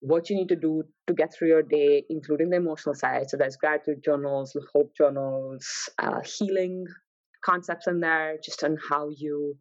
[0.00, 3.28] what you need to do to get through your day, including the emotional side.
[3.28, 6.86] So there's gratitude journals, hope journals, uh, healing
[7.44, 9.56] concepts in there just on how you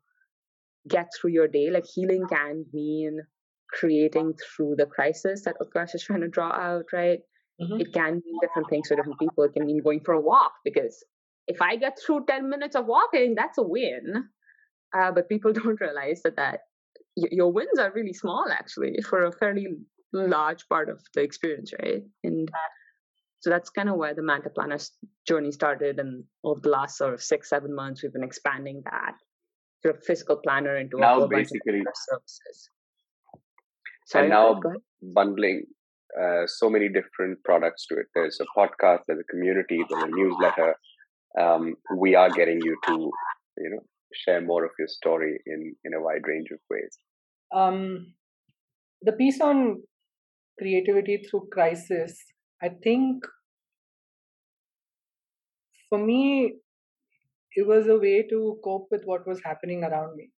[0.88, 1.70] get through your day.
[1.70, 3.20] Like healing can mean
[3.72, 7.20] creating through the crisis that Utkarsh is trying to draw out, right?
[7.62, 7.82] Mm-hmm.
[7.82, 9.44] It can mean different things for different people.
[9.44, 11.04] It can mean going for a walk because
[11.48, 14.30] if I get through 10 minutes of walking, that's a win.
[14.98, 16.62] Uh, but people don't realize that, that
[17.16, 19.68] y- your wins are really small actually for a fairly
[20.14, 22.04] large part of the experience, right?
[22.24, 22.50] And
[23.40, 24.80] so that's kind of where the Manta Planner
[25.28, 26.00] journey started.
[26.00, 29.14] And over the last sort of six, seven months, we've been expanding that
[29.84, 32.70] sort of physical planner into now a basically services.
[34.08, 34.62] Sorry, and now
[35.02, 35.64] bundling
[36.20, 38.08] uh, so many different products to it.
[38.16, 40.76] There's a podcast, there's a community, there's a newsletter.
[41.40, 43.12] Um, we are getting you to,
[43.58, 43.80] you know,
[44.14, 46.98] share more of your story in in a wide range of ways.
[47.54, 48.14] Um,
[49.02, 49.84] the piece on
[50.58, 52.18] creativity through crisis
[52.62, 53.24] I think
[55.90, 56.56] for me,
[57.56, 60.30] it was a way to cope with what was happening around me.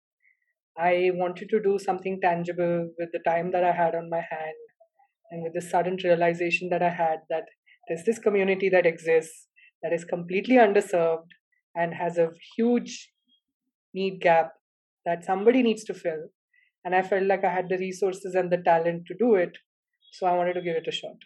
[0.78, 4.60] I wanted to do something tangible with the time that I had on my hand
[5.30, 7.44] and with the sudden realization that I had that
[7.88, 9.48] there's this community that exists
[9.82, 11.28] that is completely underserved
[11.74, 13.10] and has a huge
[13.94, 14.52] need gap
[15.06, 16.28] that somebody needs to fill.
[16.84, 19.56] And I felt like I had the resources and the talent to do it.
[20.12, 21.16] So I wanted to give it a shot.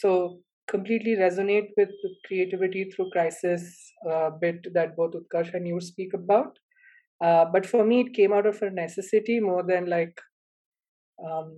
[0.00, 5.80] So completely resonate with the creativity through crisis uh, bit that both Utkarsh and you
[5.80, 6.58] speak about.
[7.24, 10.16] Uh, but for me, it came out of a necessity more than like,
[11.24, 11.52] um,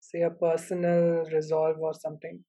[0.00, 2.44] say, a personal resolve or something.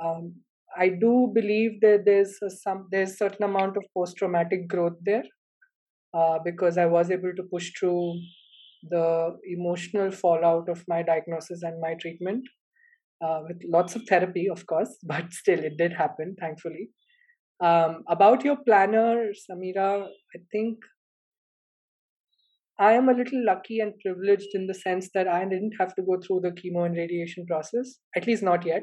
[0.00, 0.34] Um,
[0.76, 5.24] I do believe that there's a, some there's certain amount of post traumatic growth there
[6.12, 8.14] uh, because I was able to push through
[8.90, 12.44] the emotional fallout of my diagnosis and my treatment
[13.24, 16.90] uh, with lots of therapy, of course, but still it did happen, thankfully.
[17.62, 20.78] Um, about your planner, Samira, I think
[22.78, 26.02] I am a little lucky and privileged in the sense that I didn't have to
[26.02, 28.82] go through the chemo and radiation process, at least not yet.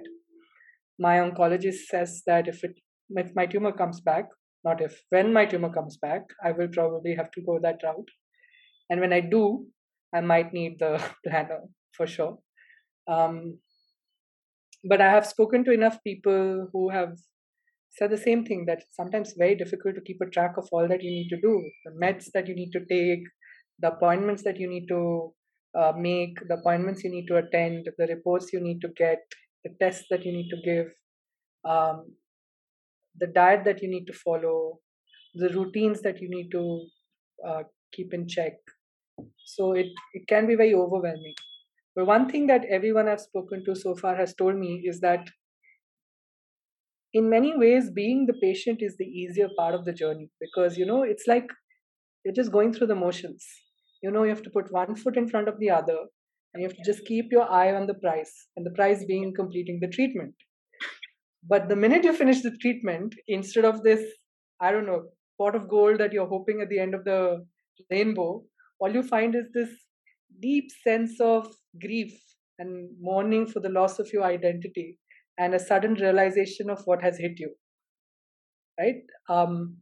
[0.97, 4.25] My oncologist says that if it if my tumor comes back,
[4.63, 8.07] not if, when my tumor comes back, I will probably have to go that route.
[8.89, 9.65] And when I do,
[10.15, 11.59] I might need the planner
[11.91, 12.37] for sure.
[13.07, 13.57] Um,
[14.83, 17.17] but I have spoken to enough people who have
[17.91, 20.87] said the same thing that it's sometimes very difficult to keep a track of all
[20.87, 23.23] that you need to do the meds that you need to take,
[23.79, 25.33] the appointments that you need to
[25.77, 29.19] uh, make, the appointments you need to attend, the reports you need to get,
[29.63, 30.87] the tests that you need to give,
[31.65, 32.05] um,
[33.17, 34.79] the diet that you need to follow,
[35.35, 36.85] the routines that you need to
[37.47, 37.63] uh,
[37.93, 38.53] keep in check.
[39.45, 41.35] So it, it can be very overwhelming.
[41.95, 45.29] But one thing that everyone I've spoken to so far has told me is that
[47.13, 50.85] in many ways, being the patient is the easier part of the journey because, you
[50.85, 51.47] know, it's like
[52.23, 53.45] you're just going through the motions.
[54.01, 55.97] You know, you have to put one foot in front of the other
[56.53, 59.33] and you have to just keep your eye on the price, and the price being
[59.33, 60.35] completing the treatment.
[61.47, 64.01] But the minute you finish the treatment, instead of this,
[64.59, 67.45] I don't know, pot of gold that you're hoping at the end of the
[67.89, 68.43] rainbow,
[68.79, 69.69] all you find is this
[70.41, 71.47] deep sense of
[71.81, 72.13] grief
[72.59, 74.97] and mourning for the loss of your identity
[75.37, 77.51] and a sudden realization of what has hit you
[78.79, 79.03] right?
[79.29, 79.77] Um,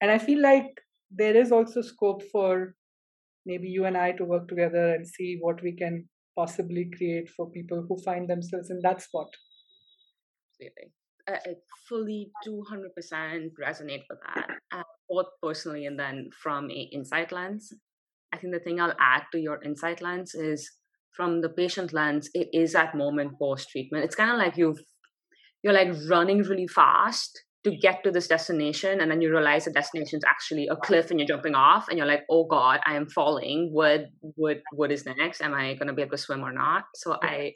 [0.00, 2.74] and i feel like there is also scope for
[3.46, 7.50] maybe you and i to work together and see what we can possibly create for
[7.50, 9.28] people who find themselves in that spot.
[10.50, 10.92] Absolutely.
[11.28, 11.54] I
[11.88, 17.72] fully 200% resonate with that, uh, both personally and then from a insight lens.
[18.32, 20.70] I think the thing I'll add to your insight lens is
[21.16, 24.04] from the patient lens, it is that moment post treatment.
[24.04, 24.80] It's kind of like you've
[25.62, 29.70] you're like running really fast to get to this destination and then you realize the
[29.70, 32.96] destination is actually a cliff and you're jumping off and you're like oh god i
[32.96, 36.42] am falling what what what is next am i going to be able to swim
[36.42, 37.52] or not so i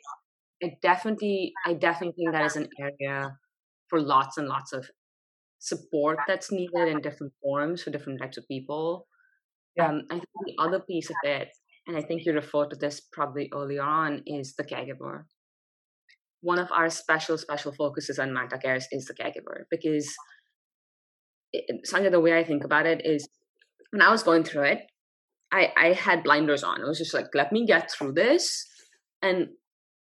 [0.63, 3.37] i definitely i definitely think that is an area
[3.89, 4.89] for lots and lots of
[5.59, 9.07] support that's needed in different forms for different types of people.
[9.81, 11.49] Um i think the other piece of it
[11.87, 15.25] and i think you referred to this probably earlier on is the caregiver.
[16.43, 20.15] One of our special special focuses on Manta Cares is the caregiver because
[21.53, 23.29] it, Sanjay, the way I think about it is
[23.91, 24.81] when I was going through it,
[25.53, 26.81] I I had blinders on.
[26.81, 28.67] It was just like let me get through this,
[29.23, 29.49] and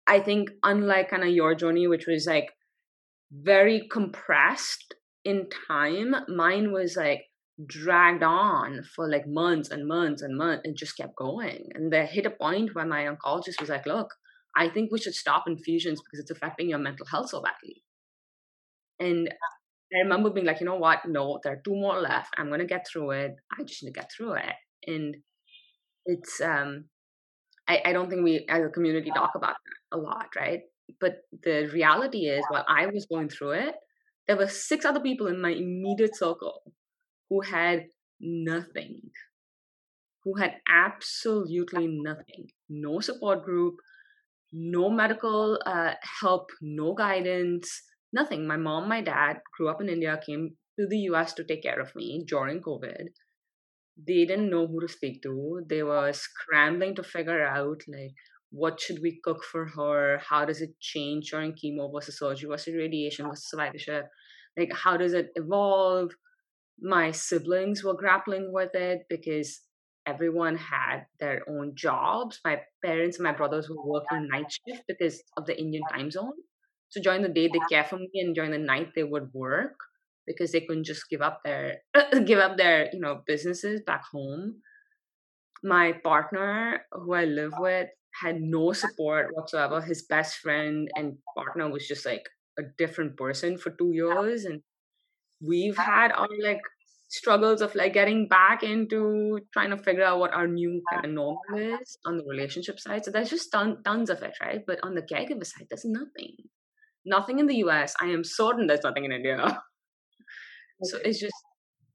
[0.06, 2.52] I think unlike kind of your journey, which was like
[3.32, 7.22] very compressed in time, mine was like
[7.66, 11.70] dragged on for like months and months and months and just kept going.
[11.74, 14.14] And they hit a point where my oncologist was like, look,
[14.56, 17.84] I think we should stop infusions because it's affecting your mental health so badly.
[19.00, 19.30] And
[19.94, 21.00] I remember being like, you know what?
[21.08, 22.34] No, there are two more left.
[22.38, 23.36] I'm gonna get through it.
[23.58, 24.54] I just need to get through it.
[24.86, 25.18] And
[26.06, 26.86] it's um
[27.68, 30.62] I, I don't think we as a community talk about that a lot, right?
[31.00, 33.76] But the reality is while I was going through it,
[34.28, 36.62] there were six other people in my immediate circle
[37.30, 37.88] who had
[38.20, 39.12] nothing.
[40.24, 42.52] Who had absolutely nothing.
[42.70, 43.78] No support group,
[44.54, 48.48] no medical uh, help, no guidance, nothing.
[48.48, 51.80] My mom, my dad grew up in India, came to the US to take care
[51.80, 53.08] of me during COVID.
[53.98, 55.62] They didn't know who to speak to.
[55.68, 58.14] They were scrambling to figure out like
[58.50, 60.18] what should we cook for her?
[60.20, 64.08] How does it change during chemo versus surgery versus radiation versus survivorship?
[64.58, 66.12] Like how does it evolve?
[66.80, 69.62] My siblings were grappling with it because
[70.06, 72.40] everyone had their own jobs.
[72.46, 76.34] My parents and my brothers were working night shift because of the Indian time zone.
[76.90, 79.76] So during the day they care for me, and during the night they would work
[80.26, 81.82] because they couldn't just give up their
[82.26, 84.62] give up their you know businesses back home.
[85.64, 87.90] My partner, who I live with,
[88.22, 89.82] had no support whatsoever.
[89.82, 92.28] His best friend and partner was just like
[92.60, 94.62] a different person for two years, and
[95.42, 96.62] we've had our like
[97.10, 101.12] struggles of like getting back into trying to figure out what our new kind of
[101.12, 103.06] normal is on the relationship side.
[103.06, 104.62] So there's just ton, tons of it, right?
[104.66, 106.36] But on the caregiver side, there's nothing.
[107.06, 107.94] Nothing in the US.
[108.02, 109.62] I am certain there's nothing in India.
[110.80, 110.92] Okay.
[110.92, 111.34] So it's just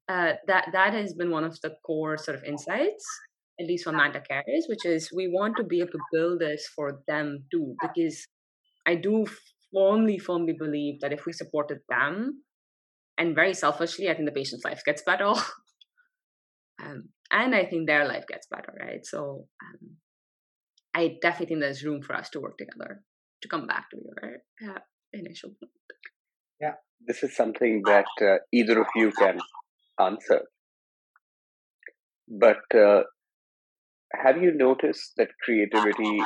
[0.09, 3.05] uh, that that has been one of the core sort of insights,
[3.61, 6.66] at least for Manta Cares, which is we want to be able to build this
[6.74, 8.26] for them too, because
[8.85, 9.24] I do
[9.72, 12.42] firmly, firmly believe that if we supported them,
[13.18, 15.25] and very selfishly, I think the patient's life gets better.
[16.83, 19.05] um, and I think their life gets better, right?
[19.05, 19.96] So um,
[20.94, 23.03] I definitely think there's room for us to work together
[23.42, 24.79] to come back to your uh,
[25.12, 25.72] initial point.
[26.61, 26.75] Yeah,
[27.07, 29.38] this is something that uh, either of you can
[30.01, 30.42] answer.
[32.29, 33.03] But uh,
[34.14, 36.20] have you noticed that creativity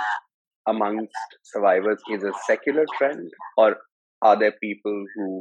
[0.68, 3.76] amongst survivors is a secular trend, or
[4.22, 5.40] are there people who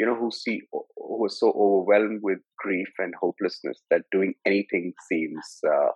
[0.00, 4.94] you know, who see who are so overwhelmed with grief and hopelessness that doing anything
[5.12, 5.90] seems uh,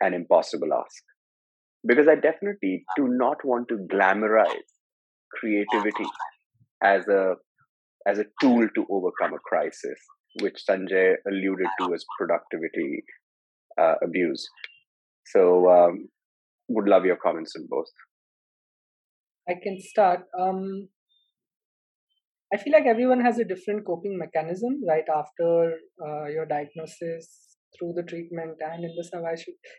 [0.00, 1.02] an impossible ask.
[1.84, 4.70] Because I definitely do not want to glamorize
[5.32, 6.06] creativity
[6.80, 7.34] as a
[8.06, 9.98] as a tool to overcome a crisis,
[10.40, 13.02] which Sanjay alluded to as productivity
[13.80, 14.46] uh, abuse.
[15.26, 16.08] So, um,
[16.68, 17.90] would love your comments on both.
[19.48, 20.20] I can start.
[20.38, 20.88] Um,
[22.54, 25.72] I feel like everyone has a different coping mechanism right after
[26.06, 29.02] uh, your diagnosis, through the treatment, and in the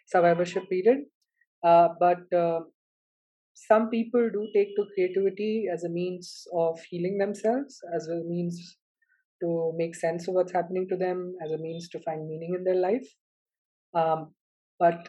[0.08, 1.06] survivorship, period.
[1.64, 2.60] Uh, but uh,
[3.54, 8.78] some people do take to creativity as a means of healing themselves, as a means
[9.42, 12.66] to make sense of what's happening to them, as a means to find meaning in
[12.66, 13.08] their life.
[13.94, 14.34] Um,
[14.80, 15.08] but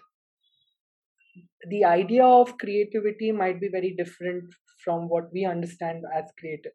[1.69, 4.45] the idea of creativity might be very different
[4.85, 6.71] from what we understand as creative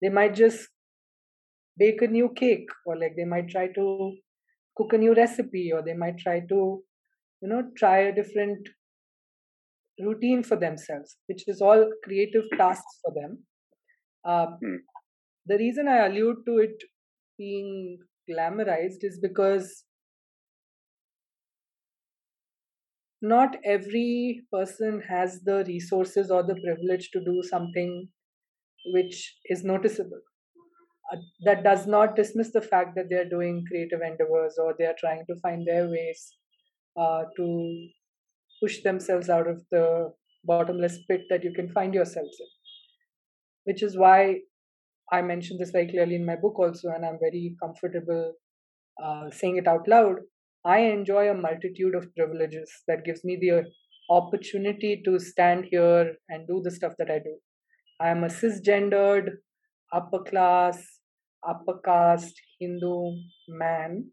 [0.00, 0.68] they might just
[1.76, 4.16] bake a new cake or like they might try to
[4.76, 6.82] cook a new recipe or they might try to
[7.40, 8.68] you know try a different
[10.00, 13.38] routine for themselves which is all creative tasks for them
[14.24, 14.76] um, hmm.
[15.46, 16.84] the reason i allude to it
[17.38, 17.98] being
[18.30, 19.84] glamorized is because
[23.22, 28.08] not every person has the resources or the privilege to do something
[28.92, 30.20] which is noticeable.
[31.12, 35.24] Uh, that does not dismiss the fact that they're doing creative endeavors or they're trying
[35.28, 36.36] to find their ways
[36.98, 37.88] uh, to
[38.62, 40.12] push themselves out of the
[40.44, 42.46] bottomless pit that you can find yourselves in.
[43.64, 44.40] Which is why
[45.12, 48.32] I mentioned this very clearly in my book also, and I'm very comfortable
[49.02, 50.16] uh, saying it out loud.
[50.64, 53.64] I enjoy a multitude of privileges that gives me the
[54.10, 57.36] opportunity to stand here and do the stuff that I do.
[58.00, 59.30] I am a cisgendered,
[59.92, 60.82] upper class,
[61.48, 63.12] upper caste Hindu
[63.48, 64.10] man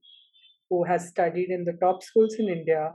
[0.70, 2.92] who has studied in the top schools in India,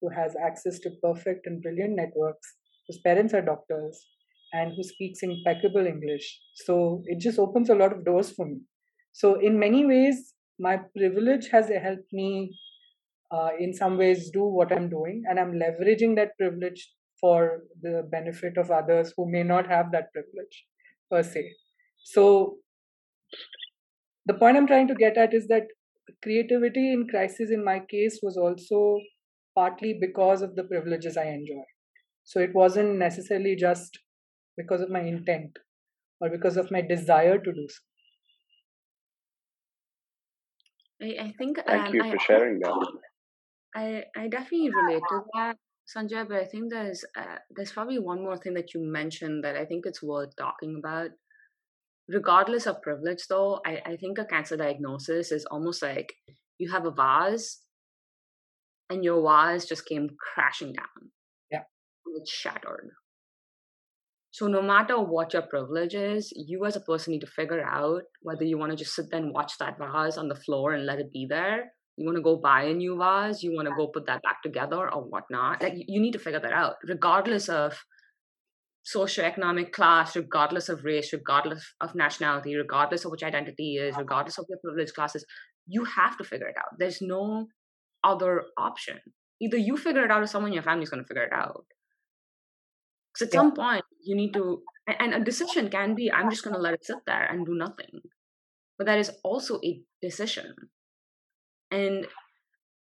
[0.00, 4.04] who has access to perfect and brilliant networks, whose parents are doctors,
[4.52, 6.40] and who speaks impeccable English.
[6.54, 8.60] So it just opens a lot of doors for me.
[9.12, 12.56] So, in many ways, my privilege has helped me
[13.32, 16.88] uh, in some ways do what I'm doing, and I'm leveraging that privilege
[17.20, 20.64] for the benefit of others who may not have that privilege
[21.10, 21.52] per se.
[22.02, 22.56] So,
[24.26, 25.64] the point I'm trying to get at is that
[26.22, 28.98] creativity in crisis, in my case, was also
[29.54, 31.64] partly because of the privileges I enjoy.
[32.24, 33.98] So, it wasn't necessarily just
[34.56, 35.58] because of my intent
[36.20, 37.80] or because of my desire to do so.
[41.02, 42.86] I, I think thank um, you I, for sharing that.
[43.74, 45.56] I I definitely relate to that,
[45.94, 46.26] Sanjay.
[46.28, 49.64] But I think there's uh, there's probably one more thing that you mentioned that I
[49.64, 51.10] think it's worth talking about.
[52.08, 56.12] Regardless of privilege, though, I, I think a cancer diagnosis is almost like
[56.58, 57.60] you have a vase,
[58.88, 61.10] and your vase just came crashing down.
[61.50, 61.62] Yeah,
[62.16, 62.90] it's shattered.
[64.32, 68.02] So no matter what your privilege is, you as a person need to figure out
[68.22, 70.86] whether you want to just sit there and watch that vase on the floor and
[70.86, 71.72] let it be there.
[72.00, 74.42] You want to go buy a new vase, you want to go put that back
[74.42, 75.62] together or whatnot.
[75.62, 77.84] Like you need to figure that out, regardless of
[78.90, 84.46] socioeconomic class, regardless of race, regardless of nationality, regardless of which identity is, regardless of
[84.48, 85.26] your privileged classes,
[85.66, 86.78] you have to figure it out.
[86.78, 87.48] There's no
[88.02, 88.98] other option.
[89.42, 91.34] Either you figure it out or someone in your family is going to figure it
[91.34, 91.66] out.
[93.12, 93.40] Because at yeah.
[93.40, 94.62] some point, you need to,
[94.98, 97.54] and a decision can be, I'm just going to let it sit there and do
[97.54, 98.00] nothing.
[98.78, 100.54] But that is also a decision.
[101.70, 102.06] And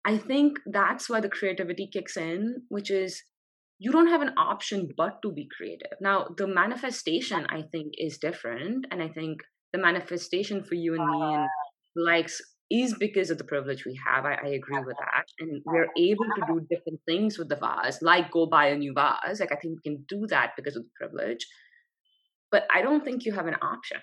[0.05, 3.23] I think that's why the creativity kicks in, which is
[3.79, 5.99] you don't have an option but to be creative.
[6.01, 8.87] Now, the manifestation, I think, is different.
[8.91, 9.41] And I think
[9.73, 11.49] the manifestation for you and me and
[11.97, 14.25] likes is because of the privilege we have.
[14.25, 15.25] I, I, agree with that.
[15.39, 18.95] And we're able to do different things with the vase, like go buy a new
[18.95, 19.41] vase.
[19.41, 21.47] Like I think we can do that because of the privilege.
[22.51, 23.99] But I don't think you have an option.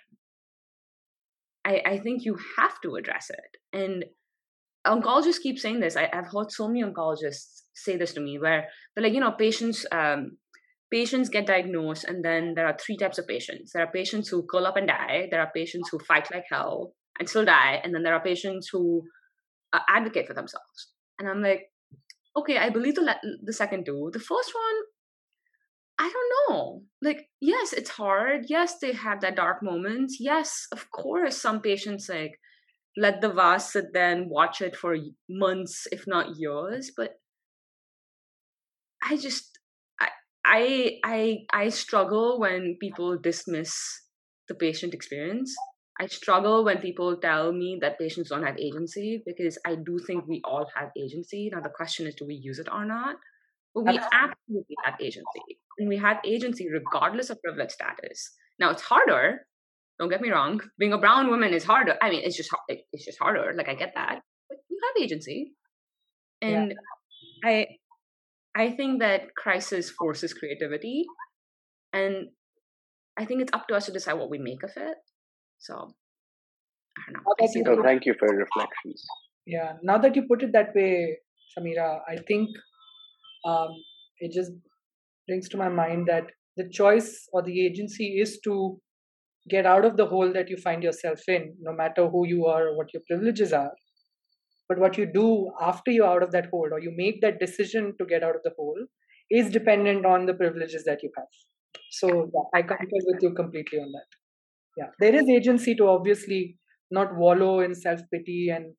[1.65, 3.77] I, I think you have to address it.
[3.77, 4.05] And
[4.85, 5.95] oncologists keep saying this.
[5.95, 9.31] I, have heard so many oncologists say this to me where they're like, you know,
[9.31, 10.37] patients um,
[10.91, 13.71] patients get diagnosed and then there are three types of patients.
[13.73, 15.27] There are patients who curl up and die.
[15.31, 17.79] There are patients who fight like hell and still die.
[17.83, 19.03] And then there are patients who
[19.71, 20.91] uh, advocate for themselves.
[21.17, 21.67] And I'm like,
[22.35, 24.09] okay, I believe the, the second two.
[24.11, 24.81] The first one,
[25.97, 26.81] I don't know.
[27.01, 28.45] Like, yes, it's hard.
[28.47, 30.17] Yes, they have that dark moments.
[30.19, 32.39] Yes, of course, some patients like
[32.97, 34.95] let the vase sit there and watch it for
[35.29, 36.91] months, if not years.
[36.95, 37.11] But
[39.03, 39.59] I just,
[39.99, 40.09] I,
[40.45, 43.75] I, I, I struggle when people dismiss
[44.47, 45.55] the patient experience
[46.01, 50.25] I struggle when people tell me that patients don't have agency because I do think
[50.27, 51.51] we all have agency.
[51.53, 53.17] Now, the question is do we use it or not?
[53.75, 55.59] But we absolutely have agency.
[55.77, 58.33] And we have agency regardless of privilege status.
[58.59, 59.45] Now, it's harder.
[60.01, 60.59] Don't get me wrong.
[60.79, 61.95] Being a brown woman is harder.
[62.01, 63.53] I mean, it's just it's just harder.
[63.55, 65.53] Like I get that, but you have agency,
[66.41, 66.73] and
[67.43, 67.49] yeah.
[67.51, 67.67] I
[68.55, 71.05] I think that crisis forces creativity,
[71.93, 72.29] and
[73.15, 74.97] I think it's up to us to decide what we make of it.
[75.59, 75.75] So
[76.97, 77.35] I don't know.
[77.39, 79.05] I so thank you for your reflections.
[79.45, 79.73] Yeah.
[79.83, 81.19] Now that you put it that way,
[81.55, 82.49] Samira, I think
[83.45, 83.69] um,
[84.19, 84.51] it just
[85.27, 86.23] brings to my mind that
[86.57, 88.81] the choice or the agency is to
[89.49, 92.67] get out of the hole that you find yourself in, no matter who you are
[92.67, 93.71] or what your privileges are.
[94.69, 97.93] But what you do after you're out of that hole, or you make that decision
[97.99, 98.85] to get out of the hole,
[99.29, 101.27] is dependent on the privileges that you have.
[101.91, 104.21] So yeah, I concur with you completely on that
[104.77, 106.57] yeah there is agency to obviously
[106.91, 108.73] not wallow in self pity and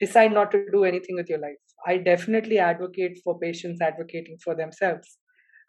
[0.00, 1.56] decide not to do anything with your life
[1.86, 5.18] i definitely advocate for patients advocating for themselves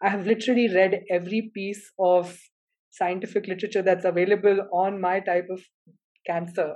[0.02, 2.36] i have literally read every piece of
[2.90, 5.60] scientific literature that's available on my type of
[6.26, 6.74] cancer.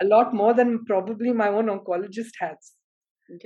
[0.00, 2.72] A lot more than probably my own oncologist has.
[3.28, 3.40] And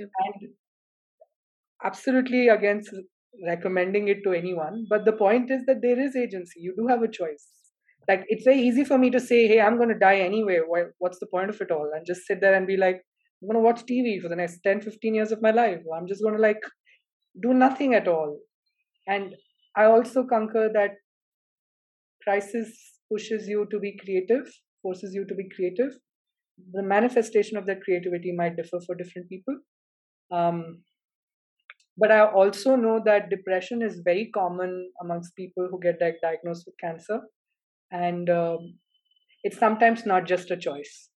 [1.83, 2.93] absolutely against
[3.47, 4.85] recommending it to anyone.
[4.89, 6.59] But the point is that there is agency.
[6.59, 7.47] You do have a choice.
[8.07, 10.59] Like it's very easy for me to say hey i'm going to die anyway.
[10.97, 11.89] What's the point of it all?
[11.95, 13.01] And just sit there and be like
[13.41, 15.79] i'm going to watch tv for the next 10 15 years of my life.
[15.95, 16.61] I'm just going to like
[17.41, 18.39] do nothing at all.
[19.07, 19.35] And
[19.75, 20.91] i also concur that
[22.23, 24.47] crisis pushes you to be creative,
[24.81, 25.93] forces you to be creative.
[26.73, 29.55] The manifestation of that creativity might differ for different people.
[30.31, 30.83] Um,
[31.97, 36.75] but I also know that depression is very common amongst people who get diagnosed with
[36.79, 37.19] cancer.
[37.91, 38.75] And um,
[39.43, 41.09] it's sometimes not just a choice.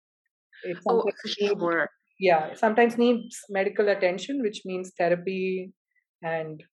[0.64, 1.90] It oh, sure.
[2.20, 5.74] Yeah, sometimes needs medical attention, which means therapy
[6.22, 6.64] and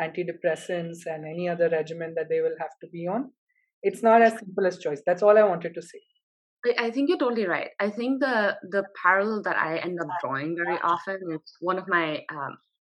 [0.00, 3.30] antidepressants and any other regimen that they will have to be on.
[3.82, 5.02] It's not as simple as choice.
[5.06, 6.00] That's all I wanted to say.
[6.78, 7.68] I think you're totally right.
[7.78, 11.86] I think the the parallel that I end up drawing very often is one of
[11.86, 12.56] my um,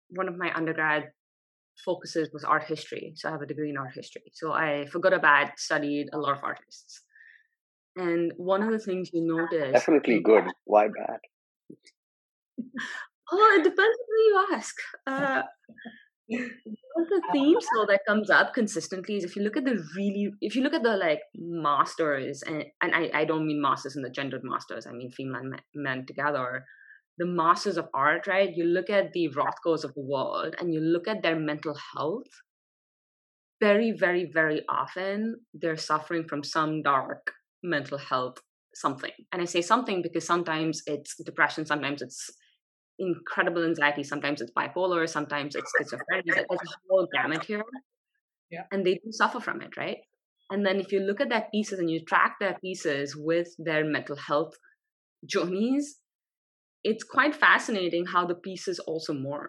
[0.10, 1.06] one of my undergrad
[1.84, 3.14] focuses was art history.
[3.16, 4.32] So I have a degree in art history.
[4.34, 7.02] So I, for good or bad, studied a lot of artists.
[7.98, 10.46] And one of the things you notice definitely good.
[10.66, 11.20] Why bad?
[13.32, 14.76] oh, it depends on who you ask.
[15.08, 15.44] Uh, one of
[16.30, 20.32] the um, themes though that comes up consistently is if you look at the really
[20.42, 24.02] if you look at the like masters and and I, I don't mean masters in
[24.02, 26.66] the gendered masters, I mean female and men together
[27.18, 28.56] the masters of art, right?
[28.56, 32.28] You look at the Rothkos of the world and you look at their mental health.
[33.62, 37.32] Very, very, very often they're suffering from some dark
[37.64, 38.38] mental health
[38.74, 39.12] something.
[39.32, 42.30] And I say something because sometimes it's depression, sometimes it's
[43.00, 46.24] incredible anxiety, sometimes it's bipolar, sometimes it's schizophrenia.
[46.26, 47.64] There's a whole gamut here.
[48.50, 48.64] Yeah.
[48.72, 49.98] And they do suffer from it, right?
[50.52, 53.84] And then if you look at their pieces and you track their pieces with their
[53.84, 54.54] mental health
[55.26, 55.98] journeys,
[56.84, 59.48] it's quite fascinating how the pieces also morph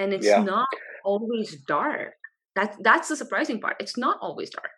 [0.00, 0.42] and it's yeah.
[0.42, 0.68] not
[1.04, 2.14] always dark
[2.56, 4.70] that's that's the surprising part it's not always dark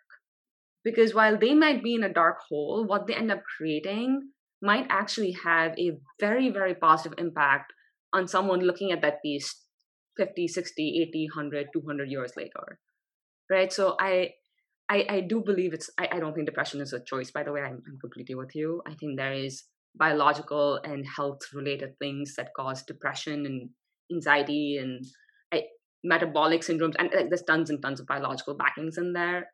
[0.83, 4.29] because while they might be in a dark hole what they end up creating
[4.63, 7.73] might actually have a very very positive impact
[8.13, 9.65] on someone looking at that piece
[10.17, 12.79] 50 60 80 100 200 years later
[13.49, 13.71] right?
[13.71, 14.31] So i
[14.89, 17.51] i, I do believe it's I, I don't think depression is a choice by the
[17.51, 18.81] way I'm, I'm completely with you.
[18.87, 19.63] I think there is
[19.95, 23.69] biological and health related things that cause depression and
[24.11, 25.05] anxiety and
[25.53, 25.63] I,
[26.03, 29.49] metabolic syndromes and like, there's tons and tons of biological backings in there.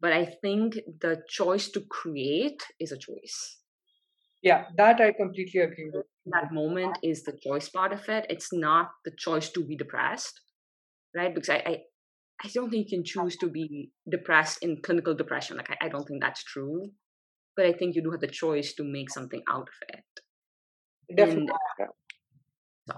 [0.00, 3.58] But i think the choice to create is a choice
[4.48, 8.52] yeah that i completely agree with that moment is the choice part of it it's
[8.52, 10.40] not the choice to be depressed
[11.20, 11.76] right because i, I
[12.44, 15.56] I don't think you can choose to be depressed in clinical depression.
[15.56, 16.90] Like I, I don't think that's true
[17.56, 21.16] but I think you do have the choice to make something out of it.
[21.16, 21.48] Definitely.
[21.78, 21.88] And,
[22.88, 22.94] yeah.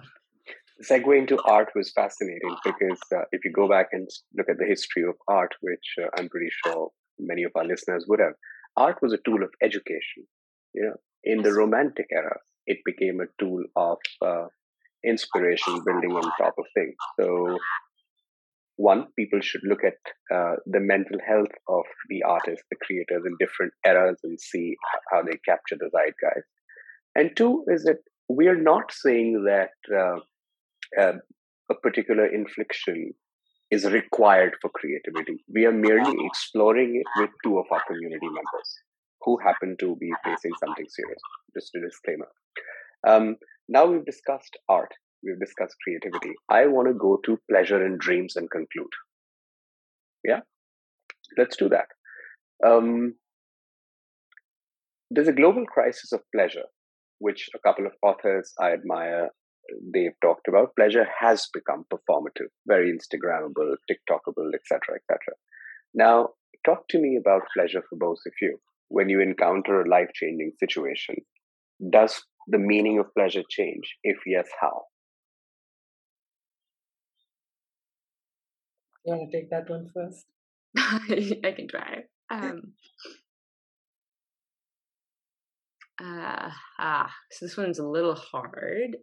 [0.90, 4.66] Segue into art was fascinating because uh, if you go back and look at the
[4.66, 8.34] history of art, which uh, I'm pretty sure many of our listeners would have,
[8.76, 10.26] art was a tool of education.
[10.74, 10.94] You know,
[11.24, 14.46] in the Romantic era, it became a tool of uh,
[15.04, 16.94] inspiration, building on top of things.
[17.18, 17.58] So
[18.76, 19.98] one, people should look at
[20.34, 24.76] uh, the mental health of the artists, the creators in different eras and see
[25.10, 26.46] how they capture the zeitgeist.
[27.16, 27.98] And two is that
[28.28, 31.18] we are not saying that uh, uh,
[31.70, 33.14] a particular infliction
[33.70, 35.44] is required for creativity.
[35.52, 38.82] We are merely exploring it with two of our community members
[39.22, 41.20] who happen to be facing something serious.
[41.54, 42.28] Just a disclaimer.
[43.06, 43.36] Um,
[43.68, 44.92] now we've discussed art
[45.22, 46.34] we've discussed creativity.
[46.48, 48.92] I want to go to pleasure and dreams and conclude.
[50.24, 50.40] Yeah,
[51.36, 51.86] let's do that.
[52.66, 53.14] Um,
[55.10, 56.64] there's a global crisis of pleasure,
[57.18, 59.30] which a couple of authors I admire
[59.92, 60.74] they've talked about.
[60.76, 65.18] Pleasure has become performative, very Instagrammable, TikTokable, etc., etc.
[65.94, 66.30] Now,
[66.64, 68.58] talk to me about pleasure for both of you.
[68.88, 71.16] When you encounter a life-changing situation,
[71.90, 73.96] does the meaning of pleasure change?
[74.02, 74.84] If yes, how?
[79.04, 80.26] You want to take that one first?
[80.76, 82.02] I can try.
[82.30, 82.74] Um,
[86.00, 88.96] uh, ah, so this one's a little hard.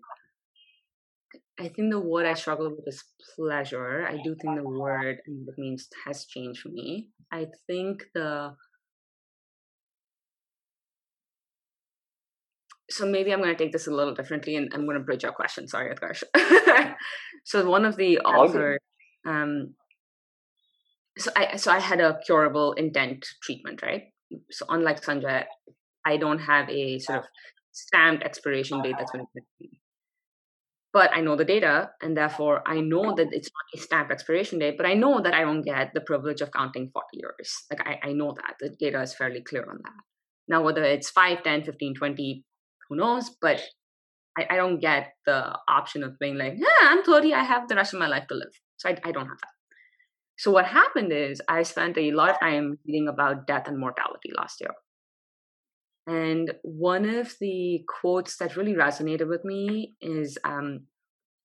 [1.59, 3.03] I think the word I struggle with is
[3.36, 4.05] pleasure.
[4.07, 7.07] I do think the word and what it means has changed for me.
[7.31, 8.55] I think the
[12.95, 15.23] so maybe I'm going to take this a little differently, and I'm going to bridge
[15.23, 15.67] your question.
[15.67, 16.23] Sorry, Utkarsh.
[17.43, 18.79] so one of the authors,
[19.27, 19.75] um,
[21.17, 24.03] so I so I had a curable intent treatment, right?
[24.49, 25.43] So unlike Sanjay,
[26.05, 27.25] I don't have a sort of
[27.73, 29.81] stamped expiration date that's going to me.
[30.93, 34.59] But I know the data, and therefore I know that it's not a stamped expiration
[34.59, 37.65] date, but I know that I don't get the privilege of counting 40 years.
[37.69, 38.55] Like I, I know that.
[38.61, 39.99] The data is fairly clear on that.
[40.47, 42.45] Now, whether it's 5, 10, 15, 20,
[42.89, 43.31] who knows?
[43.41, 43.61] But
[44.38, 47.75] I, I don't get the option of being like, yeah, I'm 30, I have the
[47.75, 48.53] rest of my life to live.
[48.77, 49.55] So I, I don't have that.
[50.38, 54.31] So what happened is I spent a lot of time reading about death and mortality
[54.36, 54.71] last year.
[56.07, 60.88] And one of the quotes that really resonated with me is um,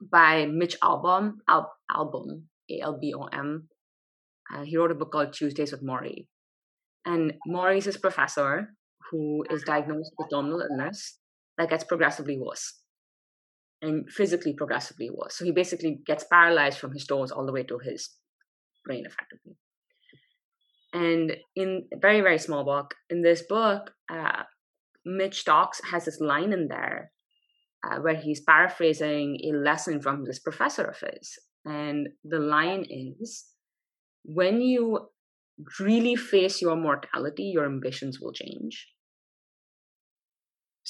[0.00, 3.68] by Mitch Albom, Al- Albom, A L B O M.
[4.52, 6.26] Uh, he wrote a book called Tuesdays with Morrie.
[7.06, 8.74] And Morrie is his professor
[9.10, 11.19] who is diagnosed with terminal illness
[11.60, 12.80] that gets progressively worse
[13.82, 15.36] and physically progressively worse.
[15.36, 18.16] So he basically gets paralyzed from his toes all the way to his
[18.84, 19.56] brain, effectively.
[20.94, 24.44] And in very, very small book, in this book, uh,
[25.04, 27.12] Mitch talks has this line in there
[27.86, 31.38] uh, where he's paraphrasing a lesson from this professor of his.
[31.66, 33.44] And the line is
[34.24, 35.08] when you
[35.78, 38.88] really face your mortality, your ambitions will change.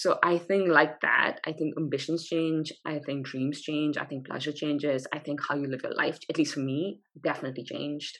[0.00, 4.26] So I think like that, I think ambitions change, I think dreams change, I think
[4.26, 8.18] pleasure changes, I think how you live your life, at least for me, definitely changed.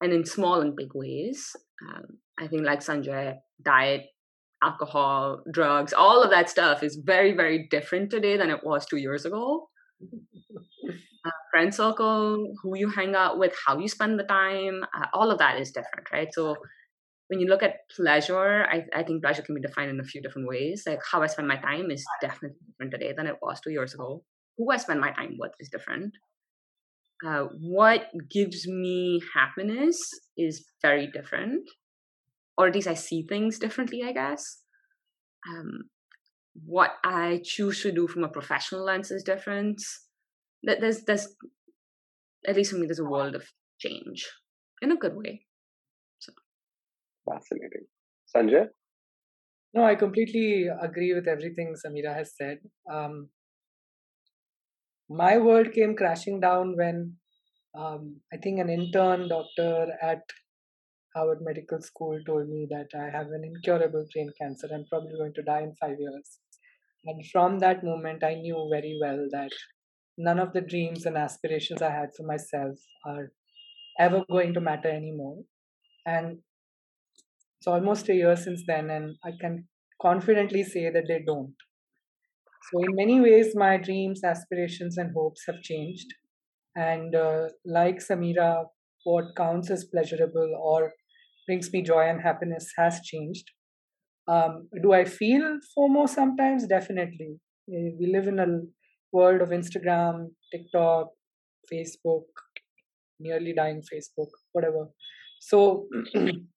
[0.00, 1.54] And in small and big ways.
[1.86, 2.04] Um,
[2.40, 4.06] I think like Sanjay, diet,
[4.64, 8.96] alcohol, drugs, all of that stuff is very, very different today than it was two
[8.96, 9.68] years ago.
[11.26, 15.30] uh, friend circle, who you hang out with, how you spend the time, uh, all
[15.30, 16.28] of that is different, right?
[16.32, 16.56] So
[17.28, 20.22] when you look at pleasure, I, I think pleasure can be defined in a few
[20.22, 20.84] different ways.
[20.86, 23.94] Like how I spend my time is definitely different today than it was two years
[23.94, 24.22] ago.
[24.58, 26.12] Who I spend my time with is different.
[27.26, 29.98] Uh, what gives me happiness
[30.36, 31.62] is very different,
[32.58, 34.62] or at least I see things differently, I guess.
[35.48, 35.84] Um,
[36.64, 39.80] what I choose to do from a professional lens is different.
[40.62, 41.28] There's, there's,
[42.46, 43.46] at least for me, there's a world of
[43.78, 44.26] change
[44.82, 45.45] in a good way.
[47.28, 47.86] Fascinating.
[48.34, 48.66] Sanjay?
[49.74, 52.58] No, I completely agree with everything Samira has said.
[52.90, 53.28] Um,
[55.08, 57.16] my world came crashing down when
[57.74, 60.22] um, I think an intern doctor at
[61.14, 64.68] Harvard Medical School told me that I have an incurable brain cancer.
[64.72, 66.38] I'm probably going to die in five years.
[67.04, 69.52] And from that moment, I knew very well that
[70.18, 73.30] none of the dreams and aspirations I had for myself are
[73.98, 75.38] ever going to matter anymore.
[76.04, 76.38] And
[77.58, 79.66] it's almost a year since then, and I can
[80.00, 81.54] confidently say that they don't.
[82.70, 86.08] So, in many ways, my dreams, aspirations, and hopes have changed.
[86.74, 88.66] And uh, like Samira,
[89.04, 90.92] what counts as pleasurable or
[91.46, 93.50] brings me joy and happiness has changed.
[94.28, 96.66] Um, do I feel FOMO sometimes?
[96.66, 97.36] Definitely.
[97.68, 98.46] We live in a
[99.12, 101.08] world of Instagram, TikTok,
[101.72, 102.24] Facebook,
[103.20, 104.88] nearly dying Facebook, whatever.
[105.40, 105.86] So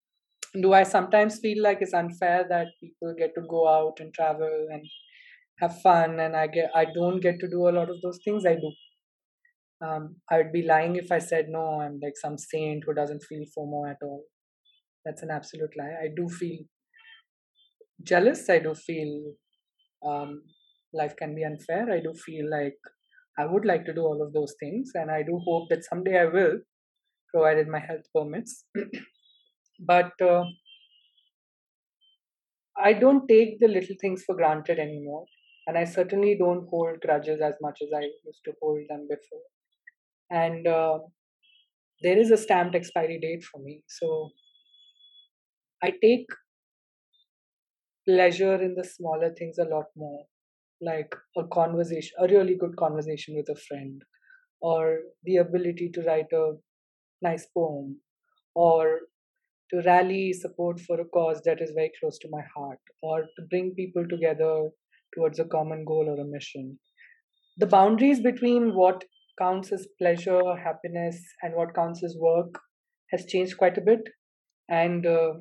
[0.54, 4.66] do I sometimes feel like it's unfair that people get to go out and travel
[4.70, 4.84] and
[5.60, 8.44] have fun and I get I don't get to do a lot of those things?
[8.46, 8.72] I do.
[9.80, 13.22] Um, I would be lying if I said no, I'm like some saint who doesn't
[13.22, 14.24] feel FOMO at all.
[15.04, 15.94] That's an absolute lie.
[16.02, 16.58] I do feel
[18.02, 18.48] jealous.
[18.50, 19.34] I do feel
[20.06, 20.42] um,
[20.92, 21.90] life can be unfair.
[21.92, 22.78] I do feel like
[23.38, 26.18] I would like to do all of those things, and I do hope that someday
[26.18, 26.58] I will,
[27.32, 28.64] provided my health permits.
[29.78, 30.44] but uh,
[32.82, 35.26] I don't take the little things for granted anymore.
[35.66, 39.42] And I certainly don't hold grudges as much as I used to hold them before.
[40.30, 41.00] And uh,
[42.02, 43.82] there is a stamped expiry date for me.
[43.88, 44.30] So
[45.82, 46.26] I take
[48.08, 50.24] pleasure in the smaller things a lot more,
[50.80, 54.02] like a conversation, a really good conversation with a friend,
[54.60, 56.52] or the ability to write a
[57.22, 58.00] nice poem,
[58.54, 59.00] or
[59.70, 63.46] to rally support for a cause that is very close to my heart or to
[63.50, 64.70] bring people together
[65.14, 66.78] towards a common goal or a mission.
[67.58, 69.04] The boundaries between what
[69.38, 72.54] counts as pleasure, happiness, and what counts as work
[73.10, 74.00] has changed quite a bit.
[74.68, 75.34] And uh,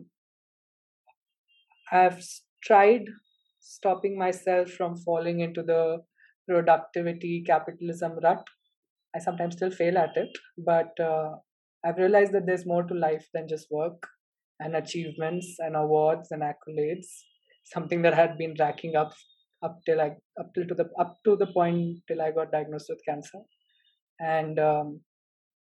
[1.92, 2.24] I've
[2.64, 3.06] tried
[3.60, 6.00] stopping myself from falling into the
[6.48, 8.44] productivity capitalism rut.
[9.16, 11.36] I sometimes still fail at it, but uh,
[11.86, 14.08] I've realized that there's more to life than just work
[14.60, 17.08] and achievements and awards and accolades
[17.74, 19.14] something that had been racking up
[19.64, 22.90] up till I up till to the up to the point till I got diagnosed
[22.90, 23.40] with cancer,
[24.20, 25.02] and um,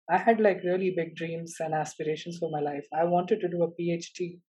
[0.09, 2.85] I had like really big dreams and aspirations for my life.
[2.93, 4.39] I wanted to do a PhD,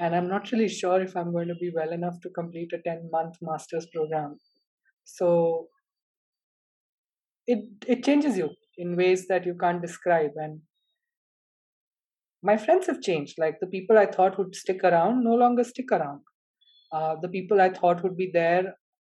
[0.00, 2.78] and I'm not really sure if I'm going to be well enough to complete a
[2.78, 4.36] ten month master's program.
[5.04, 5.68] So
[7.46, 10.60] it it changes you in ways that you can't describe, and
[12.46, 13.36] my friends have changed.
[13.38, 16.20] Like the people I thought would stick around no longer stick around.
[16.92, 18.74] Uh, the people I thought would be there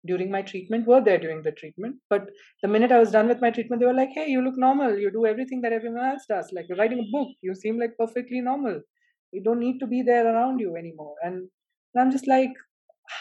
[0.06, 1.96] during my treatment were there during the treatment.
[2.08, 2.30] But
[2.62, 4.96] the minute I was done with my treatment, they were like, hey, you look normal.
[4.96, 6.50] You do everything that everyone else does.
[6.52, 7.28] Like you're writing a book.
[7.42, 8.80] You seem like perfectly normal.
[9.32, 11.14] You don't need to be there around you anymore.
[11.22, 11.48] And,
[11.94, 12.52] and I'm just like,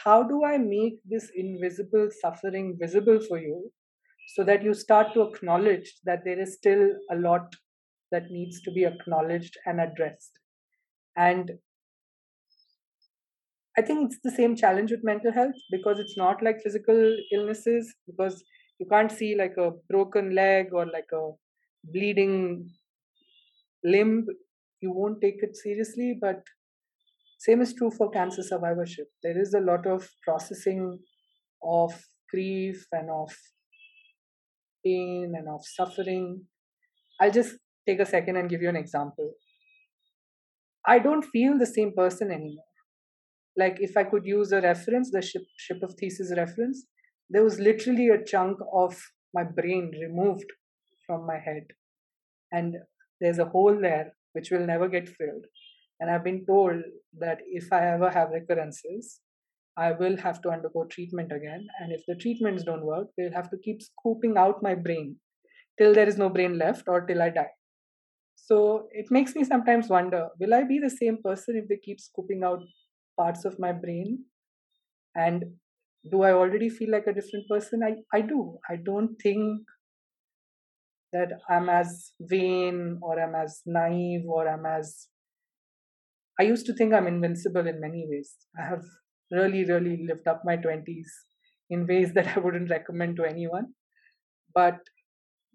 [0.03, 3.71] how do I make this invisible suffering visible for you
[4.35, 7.55] so that you start to acknowledge that there is still a lot
[8.11, 10.39] that needs to be acknowledged and addressed?
[11.15, 11.59] And
[13.77, 17.95] I think it's the same challenge with mental health because it's not like physical illnesses
[18.05, 18.43] because
[18.79, 21.31] you can't see like a broken leg or like a
[21.85, 22.69] bleeding
[23.83, 24.27] limb.
[24.81, 26.43] You won't take it seriously but
[27.39, 29.07] same is true for cancer survivorship.
[29.23, 30.99] There is a lot of processing
[31.63, 31.93] of
[32.31, 33.33] grief and of
[34.83, 36.47] pain and of suffering.
[37.21, 37.57] I'll just
[37.88, 39.33] take a second and give you an example
[40.85, 42.67] i don't feel the same person anymore
[43.57, 46.85] like if I could use a reference, the ship, ship of Theseus reference,
[47.29, 48.95] there was literally a chunk of
[49.33, 50.45] my brain removed
[51.05, 51.65] from my head.
[52.51, 52.75] And
[53.19, 55.45] there's a hole there which will never get filled.
[55.99, 56.83] And I've been told
[57.19, 59.19] that if I ever have recurrences,
[59.75, 61.67] I will have to undergo treatment again.
[61.79, 65.15] And if the treatments don't work, they'll have to keep scooping out my brain
[65.79, 67.56] till there is no brain left or till I die.
[68.47, 71.99] So it makes me sometimes wonder will I be the same person if they keep
[71.99, 72.61] scooping out
[73.19, 74.25] parts of my brain?
[75.15, 75.45] And
[76.11, 77.83] do i already feel like a different person?
[77.83, 78.59] I, I do.
[78.69, 79.61] I don't think
[81.13, 85.07] that i'm as vain or i'm as naive or i'm as
[86.39, 88.35] i used to think i'm invincible in many ways.
[88.59, 88.83] I have
[89.31, 91.11] really really lived up my 20s
[91.69, 93.73] in ways that i wouldn't recommend to anyone.
[94.55, 94.79] But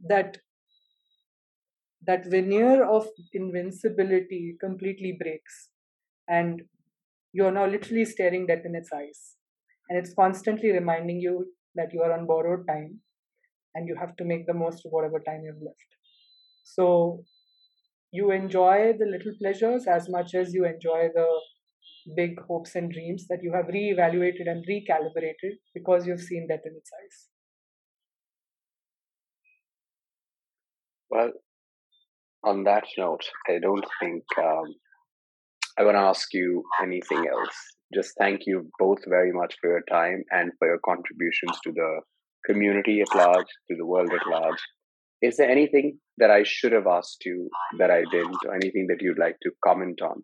[0.08, 0.38] that
[2.06, 5.70] that veneer of invincibility completely breaks
[6.28, 6.62] and
[7.32, 9.36] you are now literally staring death in its eyes.
[9.88, 13.00] And it's constantly reminding you that you are on borrowed time
[13.74, 15.86] and you have to make the most of whatever time you've left.
[16.64, 17.24] So
[18.12, 21.28] you enjoy the little pleasures as much as you enjoy the
[22.16, 26.74] big hopes and dreams that you have re-evaluated and recalibrated because you've seen that in
[26.76, 27.30] its eyes.
[31.10, 31.32] Well,
[32.44, 34.74] on that note, I don't think um,
[35.78, 37.56] I want to ask you anything else.
[37.94, 42.00] Just thank you both very much for your time and for your contributions to the
[42.46, 44.58] community at large, to the world at large.
[45.20, 49.00] Is there anything that I should have asked you that I didn't, or anything that
[49.00, 50.22] you'd like to comment on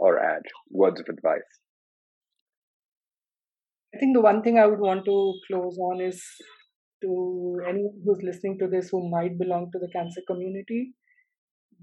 [0.00, 0.42] or add?
[0.70, 1.42] Words of advice.
[3.94, 6.22] I think the one thing I would want to close on is
[7.02, 10.94] to anyone who's listening to this who might belong to the cancer community,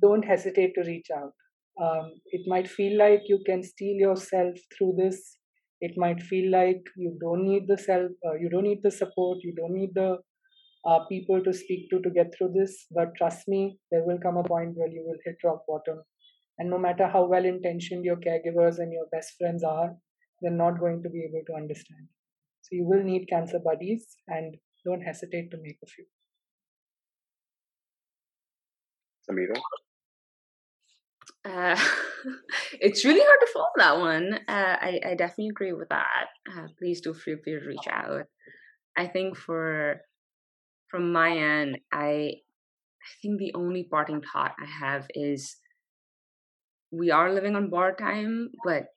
[0.02, 1.34] don't hesitate to reach out.
[1.82, 5.38] Um, it might feel like you can steel yourself through this.
[5.82, 9.40] It might feel like you don't need the self uh, you don't need the support
[9.42, 10.18] you don't need the
[10.86, 12.86] uh, people to speak to to get through this.
[12.92, 16.02] But trust me there will come a point where you will hit rock bottom.
[16.58, 19.96] And no matter how well intentioned your caregivers and your best friends are
[20.42, 22.08] they're not going to be able to understand.
[22.62, 26.06] So you will need cancer buddies and don't hesitate to make a few.
[29.30, 29.60] Samira
[31.46, 31.80] uh,
[32.82, 34.34] it's really hard to follow that one.
[34.48, 36.26] Uh, I, I definitely agree with that.
[36.52, 38.24] Uh, please do feel free to reach out.
[38.98, 40.02] I think for
[40.90, 42.36] from my end, I
[43.04, 45.58] I think the only parting thought I have is
[46.92, 48.88] we are living on borrowed time, but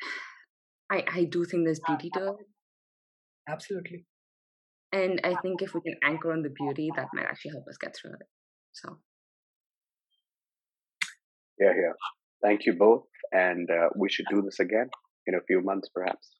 [0.90, 2.46] I I do think there's beauty to it.
[3.48, 4.04] Absolutely.
[4.92, 7.76] And I think if we can anchor on the beauty, that might actually help us
[7.78, 8.26] get through it.
[8.72, 8.98] So
[11.58, 11.92] yeah, yeah.
[12.42, 13.04] Thank you both.
[13.32, 14.88] And uh, we should do this again
[15.26, 16.30] in a few months, perhaps.